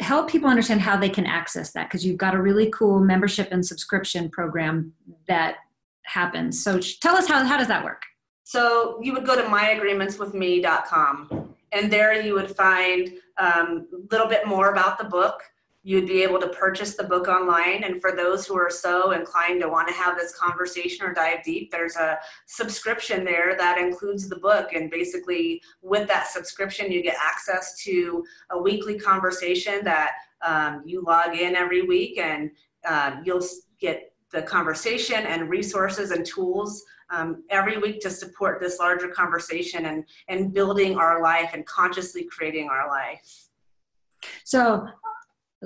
Help 0.00 0.28
people 0.28 0.48
understand 0.48 0.80
how 0.80 0.96
they 0.96 1.08
can 1.08 1.26
access 1.26 1.72
that 1.72 1.88
because 1.88 2.04
you've 2.04 2.16
got 2.16 2.34
a 2.34 2.42
really 2.42 2.70
cool 2.70 3.00
membership 3.00 3.48
and 3.52 3.64
subscription 3.64 4.28
program 4.28 4.92
that 5.28 5.56
happens. 6.04 6.62
So 6.62 6.80
tell 7.00 7.16
us 7.16 7.28
how 7.28 7.44
how 7.44 7.56
does 7.56 7.68
that 7.68 7.84
work? 7.84 8.02
So 8.44 8.98
you 9.02 9.12
would 9.12 9.26
go 9.26 9.36
to 9.36 9.42
myagreementswithme.com 9.42 11.54
and 11.72 11.92
there 11.92 12.20
you 12.20 12.34
would 12.34 12.56
find 12.56 13.12
a 13.38 13.60
um, 13.60 13.86
little 14.10 14.26
bit 14.26 14.46
more 14.46 14.72
about 14.72 14.98
the 14.98 15.04
book 15.04 15.42
you'd 15.82 16.06
be 16.06 16.22
able 16.22 16.40
to 16.40 16.48
purchase 16.48 16.96
the 16.96 17.04
book 17.04 17.28
online. 17.28 17.84
And 17.84 18.00
for 18.00 18.12
those 18.12 18.46
who 18.46 18.56
are 18.58 18.70
so 18.70 19.12
inclined 19.12 19.60
to 19.62 19.68
want 19.68 19.88
to 19.88 19.94
have 19.94 20.18
this 20.18 20.36
conversation 20.36 21.06
or 21.06 21.14
dive 21.14 21.44
deep, 21.44 21.70
there's 21.70 21.96
a 21.96 22.18
subscription 22.46 23.24
there 23.24 23.56
that 23.56 23.78
includes 23.78 24.28
the 24.28 24.36
book. 24.36 24.72
And 24.74 24.90
basically, 24.90 25.62
with 25.80 26.08
that 26.08 26.26
subscription, 26.26 26.90
you 26.90 27.02
get 27.02 27.16
access 27.24 27.82
to 27.84 28.24
a 28.50 28.60
weekly 28.60 28.98
conversation 28.98 29.84
that 29.84 30.12
um, 30.42 30.82
you 30.84 31.02
log 31.02 31.36
in 31.36 31.54
every 31.54 31.82
week 31.82 32.18
and 32.18 32.50
um, 32.86 33.22
you'll 33.24 33.44
get 33.80 34.12
the 34.32 34.42
conversation 34.42 35.24
and 35.26 35.48
resources 35.48 36.10
and 36.10 36.26
tools 36.26 36.84
um, 37.10 37.44
every 37.50 37.78
week 37.78 38.00
to 38.00 38.10
support 38.10 38.60
this 38.60 38.78
larger 38.78 39.08
conversation 39.08 39.86
and, 39.86 40.04
and 40.28 40.52
building 40.52 40.96
our 40.96 41.22
life 41.22 41.50
and 41.54 41.64
consciously 41.66 42.24
creating 42.24 42.68
our 42.68 42.88
life. 42.88 43.48
So 44.44 44.86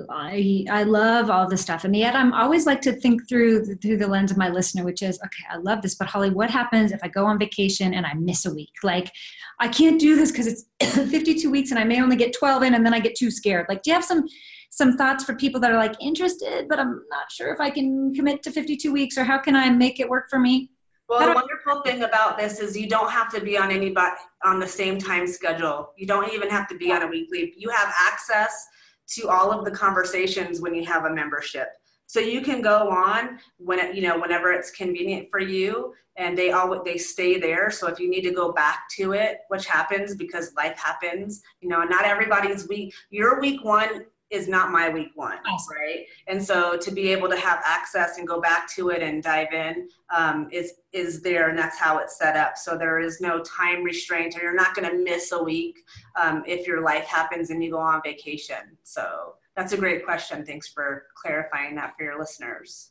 I 0.09 0.65
I 0.71 0.83
love 0.83 1.29
all 1.29 1.47
this 1.47 1.61
stuff, 1.61 1.83
and 1.83 1.95
yet 1.95 2.15
I'm 2.15 2.33
always 2.33 2.65
like 2.65 2.81
to 2.81 2.93
think 2.93 3.29
through 3.29 3.75
through 3.75 3.97
the 3.97 4.07
lens 4.07 4.31
of 4.31 4.37
my 4.37 4.49
listener, 4.49 4.83
which 4.83 5.03
is 5.03 5.19
okay. 5.23 5.43
I 5.51 5.57
love 5.57 5.83
this, 5.83 5.95
but 5.95 6.07
Holly, 6.07 6.31
what 6.31 6.49
happens 6.49 6.91
if 6.91 6.99
I 7.03 7.09
go 7.09 7.25
on 7.25 7.37
vacation 7.37 7.93
and 7.93 8.05
I 8.05 8.15
miss 8.15 8.45
a 8.45 8.53
week? 8.53 8.71
Like, 8.81 9.11
I 9.59 9.67
can't 9.67 9.99
do 9.99 10.15
this 10.15 10.31
because 10.31 10.47
it's 10.47 10.65
52 11.11 11.49
weeks 11.51 11.69
and 11.69 11.79
I 11.79 11.83
may 11.83 12.01
only 12.01 12.15
get 12.15 12.33
12 12.33 12.63
in, 12.63 12.73
and 12.73 12.83
then 12.83 12.93
I 12.93 12.99
get 12.99 13.15
too 13.15 13.29
scared. 13.29 13.67
Like, 13.69 13.83
do 13.83 13.91
you 13.91 13.93
have 13.93 14.03
some 14.05 14.25
some 14.71 14.97
thoughts 14.97 15.23
for 15.23 15.35
people 15.35 15.61
that 15.61 15.71
are 15.71 15.77
like 15.77 15.95
interested, 16.01 16.67
but 16.67 16.79
I'm 16.79 17.03
not 17.11 17.31
sure 17.31 17.53
if 17.53 17.59
I 17.59 17.69
can 17.69 18.15
commit 18.15 18.41
to 18.43 18.51
52 18.51 18.91
weeks, 18.91 19.15
or 19.15 19.23
how 19.23 19.37
can 19.37 19.55
I 19.55 19.69
make 19.69 19.99
it 19.99 20.09
work 20.09 20.27
for 20.27 20.39
me? 20.39 20.71
Well, 21.07 21.19
the 21.19 21.35
wonderful 21.35 21.81
thing 21.83 22.01
about 22.01 22.39
this 22.39 22.59
is 22.59 22.75
you 22.75 22.89
don't 22.89 23.11
have 23.11 23.31
to 23.33 23.41
be 23.41 23.57
on 23.59 23.69
anybody 23.69 24.15
on 24.43 24.59
the 24.59 24.67
same 24.67 24.97
time 24.97 25.27
schedule. 25.27 25.93
You 25.97 26.07
don't 26.07 26.33
even 26.33 26.49
have 26.49 26.67
to 26.69 26.77
be 26.77 26.91
on 26.91 27.03
a 27.03 27.07
weekly. 27.07 27.53
You 27.55 27.69
have 27.69 27.93
access 28.01 28.67
to 29.15 29.29
all 29.29 29.51
of 29.51 29.65
the 29.65 29.71
conversations 29.71 30.61
when 30.61 30.73
you 30.73 30.85
have 30.85 31.05
a 31.05 31.13
membership. 31.13 31.69
So 32.05 32.19
you 32.19 32.41
can 32.41 32.61
go 32.61 32.89
on 32.89 33.39
when 33.57 33.79
it, 33.79 33.95
you 33.95 34.03
know 34.03 34.19
whenever 34.19 34.51
it's 34.51 34.69
convenient 34.71 35.29
for 35.31 35.39
you, 35.39 35.93
and 36.15 36.37
they 36.37 36.51
all 36.51 36.83
they 36.83 36.97
stay 36.97 37.39
there. 37.39 37.71
So 37.71 37.87
if 37.87 37.99
you 37.99 38.09
need 38.09 38.21
to 38.21 38.31
go 38.31 38.51
back 38.51 38.83
to 38.97 39.13
it, 39.13 39.39
which 39.47 39.65
happens 39.65 40.15
because 40.15 40.53
life 40.55 40.77
happens, 40.77 41.41
you 41.61 41.69
know, 41.69 41.83
not 41.83 42.05
everybody's 42.05 42.67
week. 42.67 42.93
Your 43.09 43.39
week 43.39 43.63
one 43.63 44.05
is 44.33 44.47
not 44.47 44.71
my 44.71 44.89
week 44.89 45.11
one, 45.13 45.37
awesome. 45.47 45.77
right? 45.77 46.07
And 46.27 46.43
so 46.43 46.75
to 46.75 46.91
be 46.91 47.11
able 47.11 47.29
to 47.29 47.37
have 47.37 47.61
access 47.63 48.17
and 48.17 48.27
go 48.27 48.41
back 48.41 48.67
to 48.73 48.89
it 48.89 49.03
and 49.03 49.21
dive 49.21 49.53
in 49.53 49.87
um, 50.13 50.47
is 50.51 50.73
is 50.91 51.21
there, 51.21 51.49
and 51.49 51.57
that's 51.57 51.77
how 51.77 51.99
it's 51.99 52.17
set 52.17 52.35
up. 52.35 52.57
So 52.57 52.77
there 52.77 52.99
is 52.99 53.21
no 53.21 53.41
time 53.43 53.83
restraint, 53.83 54.35
or 54.35 54.41
you're 54.41 54.55
not 54.55 54.75
going 54.75 54.89
to 54.89 54.97
miss 54.97 55.31
a 55.31 55.41
week 55.41 55.77
um, 56.19 56.43
if 56.47 56.67
your 56.67 56.81
life 56.81 57.05
happens 57.05 57.51
and 57.51 57.63
you 57.63 57.71
go 57.71 57.79
on 57.79 58.01
vacation. 58.03 58.77
So 58.81 59.35
that's 59.55 59.71
a 59.71 59.77
great 59.77 60.03
question. 60.03 60.43
Thanks 60.43 60.67
for 60.67 61.05
clarifying 61.15 61.75
that 61.75 61.93
for 61.95 62.03
your 62.03 62.19
listeners. 62.19 62.89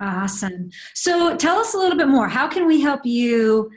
Awesome. 0.00 0.70
So 0.94 1.36
tell 1.36 1.58
us 1.58 1.74
a 1.74 1.78
little 1.78 1.98
bit 1.98 2.08
more. 2.08 2.28
How 2.28 2.48
can 2.48 2.66
we 2.66 2.80
help 2.80 3.04
you? 3.04 3.70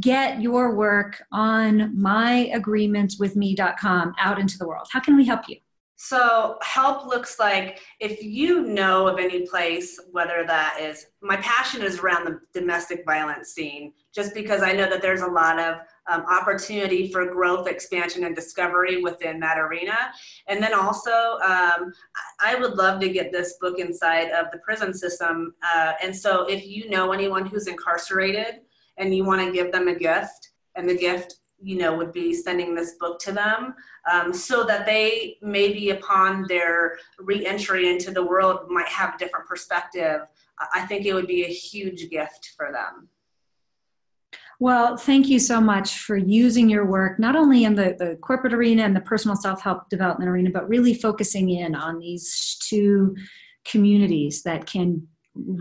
get 0.00 0.42
your 0.42 0.74
work 0.74 1.22
on 1.32 1.96
myagreementswithme.com 1.96 4.14
out 4.18 4.38
into 4.38 4.58
the 4.58 4.68
world? 4.68 4.86
How 4.92 5.00
can 5.00 5.16
we 5.16 5.24
help 5.24 5.48
you? 5.48 5.56
So, 6.00 6.58
help 6.62 7.08
looks 7.08 7.40
like 7.40 7.80
if 7.98 8.22
you 8.22 8.62
know 8.62 9.08
of 9.08 9.18
any 9.18 9.48
place, 9.48 9.98
whether 10.12 10.44
that 10.46 10.78
is 10.80 11.06
my 11.22 11.34
passion 11.38 11.82
is 11.82 11.98
around 11.98 12.24
the 12.24 12.38
domestic 12.58 13.04
violence 13.04 13.48
scene, 13.48 13.92
just 14.14 14.32
because 14.32 14.62
I 14.62 14.70
know 14.70 14.88
that 14.88 15.02
there's 15.02 15.22
a 15.22 15.26
lot 15.26 15.58
of 15.58 15.78
um, 16.08 16.24
opportunity 16.30 17.10
for 17.10 17.26
growth, 17.26 17.66
expansion, 17.66 18.22
and 18.22 18.36
discovery 18.36 19.02
within 19.02 19.40
that 19.40 19.58
arena. 19.58 20.12
And 20.46 20.62
then 20.62 20.72
also, 20.72 21.40
um, 21.44 21.92
I 22.38 22.54
would 22.54 22.74
love 22.74 23.00
to 23.00 23.08
get 23.08 23.32
this 23.32 23.54
book 23.60 23.80
inside 23.80 24.30
of 24.30 24.52
the 24.52 24.58
prison 24.58 24.94
system. 24.94 25.52
Uh, 25.64 25.94
and 26.00 26.14
so, 26.14 26.46
if 26.48 26.64
you 26.64 26.88
know 26.88 27.10
anyone 27.10 27.44
who's 27.44 27.66
incarcerated 27.66 28.60
and 28.98 29.12
you 29.12 29.24
want 29.24 29.44
to 29.44 29.50
give 29.50 29.72
them 29.72 29.88
a 29.88 29.96
gift, 29.96 30.50
and 30.76 30.88
the 30.88 30.96
gift 30.96 31.40
you 31.60 31.76
know 31.76 31.96
would 31.96 32.12
be 32.12 32.32
sending 32.32 32.74
this 32.74 32.92
book 32.94 33.18
to 33.18 33.32
them 33.32 33.74
um, 34.10 34.32
so 34.32 34.64
that 34.64 34.86
they 34.86 35.36
maybe 35.42 35.90
upon 35.90 36.46
their 36.48 36.98
reentry 37.18 37.88
into 37.88 38.10
the 38.10 38.24
world 38.24 38.68
might 38.68 38.88
have 38.88 39.14
a 39.14 39.18
different 39.18 39.46
perspective 39.46 40.20
i 40.74 40.80
think 40.82 41.06
it 41.06 41.14
would 41.14 41.26
be 41.26 41.44
a 41.44 41.48
huge 41.48 42.10
gift 42.10 42.52
for 42.56 42.72
them. 42.72 43.08
Well, 44.60 44.96
thank 44.96 45.28
you 45.28 45.38
so 45.38 45.60
much 45.60 45.98
for 45.98 46.16
using 46.16 46.68
your 46.68 46.84
work, 46.84 47.20
not 47.20 47.36
only 47.36 47.62
in 47.62 47.76
the, 47.76 47.94
the 47.96 48.16
corporate 48.16 48.52
arena 48.52 48.82
and 48.82 48.94
the 48.94 49.00
personal 49.00 49.36
self 49.36 49.62
help 49.62 49.88
development 49.88 50.28
arena, 50.28 50.50
but 50.50 50.68
really 50.68 50.94
focusing 50.94 51.50
in 51.50 51.76
on 51.76 52.00
these 52.00 52.56
two 52.68 53.14
communities 53.64 54.42
that 54.42 54.66
can 54.66 55.06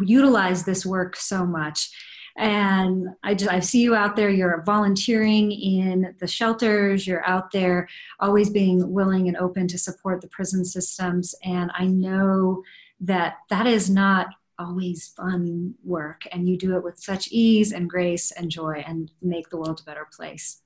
utilize 0.02 0.64
this 0.64 0.84
work 0.84 1.16
so 1.16 1.46
much 1.46 1.92
and 2.38 3.08
i 3.24 3.34
just 3.34 3.52
i 3.52 3.60
see 3.60 3.82
you 3.82 3.96
out 3.96 4.16
there 4.16 4.30
you're 4.30 4.62
volunteering 4.64 5.52
in 5.52 6.16
the 6.20 6.28
shelters 6.28 7.08
you're 7.08 7.26
out 7.26 7.52
there 7.52 7.88
always 8.20 8.50
being 8.50 8.92
willing 8.92 9.28
and 9.28 9.38
open 9.38 9.68
to 9.68 9.78
support 9.78 10.22
the 10.22 10.28
prison 10.28 10.64
systems 10.64 11.34
and 11.44 11.72
i 11.74 11.86
know 11.86 12.64
that 13.00 13.38
that 13.50 13.66
is 13.66 13.90
not 13.90 14.28
always 14.60 15.08
fun 15.16 15.74
work 15.84 16.22
and 16.32 16.48
you 16.48 16.58
do 16.58 16.76
it 16.76 16.84
with 16.84 17.00
such 17.00 17.28
ease 17.32 17.72
and 17.72 17.90
grace 17.90 18.32
and 18.32 18.50
joy 18.50 18.84
and 18.88 19.12
make 19.22 19.50
the 19.50 19.58
world 19.58 19.80
a 19.80 19.84
better 19.84 20.08
place 20.16 20.62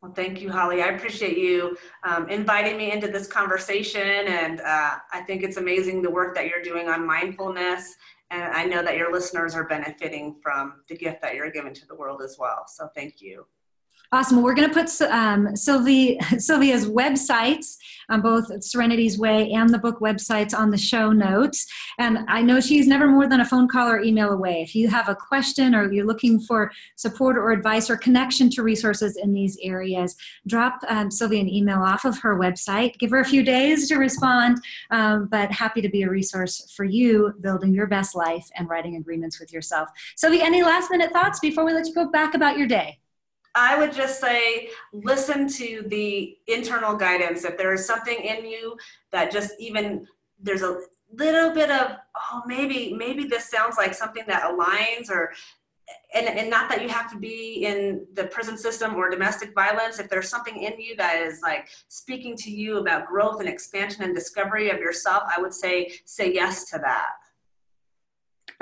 well, 0.00 0.12
thank 0.12 0.40
you, 0.40 0.50
Holly. 0.50 0.82
I 0.82 0.88
appreciate 0.88 1.38
you 1.38 1.76
um, 2.02 2.28
inviting 2.28 2.76
me 2.76 2.90
into 2.90 3.06
this 3.06 3.28
conversation. 3.28 4.02
And 4.02 4.60
uh, 4.60 4.96
I 5.12 5.20
think 5.20 5.44
it's 5.44 5.58
amazing 5.58 6.02
the 6.02 6.10
work 6.10 6.34
that 6.34 6.48
you're 6.48 6.60
doing 6.60 6.88
on 6.88 7.06
mindfulness 7.06 7.94
and 8.32 8.54
I 8.54 8.64
know 8.64 8.82
that 8.82 8.96
your 8.96 9.12
listeners 9.12 9.54
are 9.54 9.64
benefiting 9.64 10.36
from 10.42 10.80
the 10.88 10.96
gift 10.96 11.20
that 11.20 11.34
you're 11.34 11.50
giving 11.50 11.74
to 11.74 11.86
the 11.86 11.94
world 11.94 12.22
as 12.22 12.36
well. 12.38 12.64
So 12.66 12.88
thank 12.94 13.20
you. 13.20 13.46
Awesome. 14.14 14.42
we're 14.42 14.52
going 14.52 14.68
to 14.68 14.74
put 14.74 14.90
um, 15.10 15.56
Sylvie, 15.56 16.20
Sylvia's 16.38 16.86
websites, 16.86 17.78
um, 18.10 18.20
both 18.20 18.62
Serenity's 18.62 19.18
Way 19.18 19.50
and 19.52 19.70
the 19.70 19.78
book 19.78 20.00
websites, 20.00 20.52
on 20.54 20.70
the 20.70 20.76
show 20.76 21.12
notes. 21.12 21.66
And 21.98 22.18
I 22.28 22.42
know 22.42 22.60
she's 22.60 22.86
never 22.86 23.06
more 23.08 23.26
than 23.26 23.40
a 23.40 23.44
phone 23.46 23.68
call 23.68 23.88
or 23.88 24.02
email 24.02 24.28
away. 24.28 24.60
If 24.60 24.74
you 24.74 24.88
have 24.88 25.08
a 25.08 25.14
question 25.14 25.74
or 25.74 25.90
you're 25.90 26.04
looking 26.04 26.40
for 26.40 26.70
support 26.96 27.38
or 27.38 27.52
advice 27.52 27.88
or 27.88 27.96
connection 27.96 28.50
to 28.50 28.62
resources 28.62 29.16
in 29.16 29.32
these 29.32 29.56
areas, 29.62 30.14
drop 30.46 30.78
um, 30.88 31.10
Sylvia 31.10 31.40
an 31.40 31.48
email 31.48 31.78
off 31.78 32.04
of 32.04 32.18
her 32.18 32.38
website. 32.38 32.98
Give 32.98 33.10
her 33.12 33.20
a 33.20 33.24
few 33.24 33.42
days 33.42 33.88
to 33.88 33.96
respond, 33.96 34.58
um, 34.90 35.26
but 35.30 35.50
happy 35.50 35.80
to 35.80 35.88
be 35.88 36.02
a 36.02 36.10
resource 36.10 36.70
for 36.76 36.84
you 36.84 37.32
building 37.40 37.72
your 37.72 37.86
best 37.86 38.14
life 38.14 38.46
and 38.56 38.68
writing 38.68 38.96
agreements 38.96 39.40
with 39.40 39.54
yourself. 39.54 39.88
Sylvia, 40.16 40.44
any 40.44 40.62
last 40.62 40.90
minute 40.90 41.12
thoughts 41.12 41.40
before 41.40 41.64
we 41.64 41.72
let 41.72 41.86
you 41.86 41.94
go 41.94 42.10
back 42.10 42.34
about 42.34 42.58
your 42.58 42.68
day? 42.68 42.98
I 43.54 43.78
would 43.78 43.92
just 43.92 44.20
say 44.20 44.70
listen 44.92 45.48
to 45.54 45.84
the 45.88 46.36
internal 46.46 46.96
guidance. 46.96 47.44
If 47.44 47.58
there 47.58 47.74
is 47.74 47.86
something 47.86 48.16
in 48.16 48.46
you 48.46 48.76
that 49.10 49.30
just 49.30 49.52
even 49.58 50.06
there's 50.40 50.62
a 50.62 50.80
little 51.14 51.52
bit 51.52 51.70
of 51.70 51.96
oh 52.16 52.42
maybe 52.46 52.94
maybe 52.94 53.24
this 53.24 53.50
sounds 53.50 53.76
like 53.76 53.94
something 53.94 54.24
that 54.26 54.42
aligns 54.42 55.10
or 55.10 55.32
and, 56.14 56.26
and 56.26 56.48
not 56.48 56.68
that 56.68 56.82
you 56.82 56.88
have 56.88 57.10
to 57.10 57.18
be 57.18 57.64
in 57.64 58.06
the 58.14 58.24
prison 58.24 58.56
system 58.56 58.94
or 58.94 59.10
domestic 59.10 59.54
violence 59.54 59.98
if 59.98 60.08
there's 60.08 60.28
something 60.28 60.62
in 60.62 60.80
you 60.80 60.96
that 60.96 61.20
is 61.20 61.40
like 61.42 61.68
speaking 61.88 62.34
to 62.36 62.50
you 62.50 62.78
about 62.78 63.06
growth 63.06 63.40
and 63.40 63.48
expansion 63.48 64.02
and 64.02 64.14
discovery 64.14 64.70
of 64.70 64.78
yourself 64.78 65.22
i 65.36 65.40
would 65.40 65.52
say 65.52 65.92
say 66.04 66.32
yes 66.32 66.70
to 66.70 66.78
that 66.78 67.10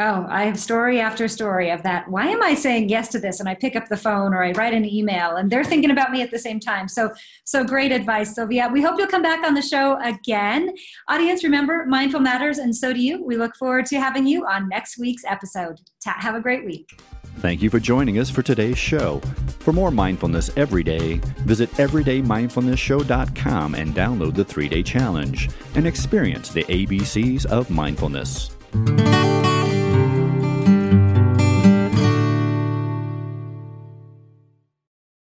Oh, 0.03 0.25
I 0.31 0.45
have 0.45 0.59
story 0.59 0.99
after 0.99 1.29
story 1.29 1.69
of 1.69 1.83
that. 1.83 2.09
Why 2.09 2.29
am 2.29 2.43
I 2.43 2.55
saying 2.55 2.89
yes 2.89 3.09
to 3.09 3.19
this? 3.19 3.39
And 3.39 3.51
I 3.51 3.55
pick 3.55 3.77
up 3.77 3.89
the 3.89 3.99
phone 3.99 4.33
or 4.33 4.43
I 4.43 4.53
write 4.53 4.73
an 4.73 4.87
email 4.87 5.37
and 5.37 5.51
they're 5.51 5.63
thinking 5.63 5.91
about 5.91 6.11
me 6.11 6.23
at 6.23 6.31
the 6.31 6.39
same 6.39 6.59
time. 6.59 6.89
So, 6.89 7.13
so 7.45 7.65
great 7.65 7.93
advice, 7.93 8.35
Sylvia. 8.35 8.71
We 8.73 8.81
hope 8.81 8.99
you'll 8.99 9.09
come 9.09 9.21
back 9.21 9.45
on 9.45 9.53
the 9.53 9.61
show 9.61 10.01
again. 10.03 10.75
Audience, 11.09 11.45
remember, 11.45 11.85
mindful 11.85 12.21
matters, 12.21 12.57
and 12.57 12.75
so 12.75 12.95
do 12.95 13.01
you. 13.01 13.23
We 13.23 13.37
look 13.37 13.55
forward 13.57 13.85
to 13.87 14.01
having 14.01 14.27
you 14.27 14.47
on 14.47 14.71
next 14.71 14.99
week's 14.99 15.25
episode. 15.27 15.79
Ta- 16.03 16.17
have 16.19 16.35
a 16.35 16.41
great 16.41 16.65
week. 16.65 16.99
Thank 17.41 17.61
you 17.61 17.69
for 17.69 17.79
joining 17.79 18.19
us 18.19 18.31
for 18.31 18.41
today's 18.41 18.79
show. 18.79 19.21
For 19.59 19.75
more 19.75 19.91
mindfulness 19.91 20.51
every 20.57 20.83
day, 20.83 21.17
visit 21.41 21.71
everydaymindfulnessshow.com 21.73 23.75
and 23.75 23.95
download 23.95 24.35
the 24.35 24.47
three 24.47 24.71
day 24.71 24.83
challenge 24.83 25.51
and 25.75 25.87
experience 25.87 26.49
the 26.49 26.65
ABCs 26.65 27.45
of 27.45 27.69
mindfulness. 27.69 28.57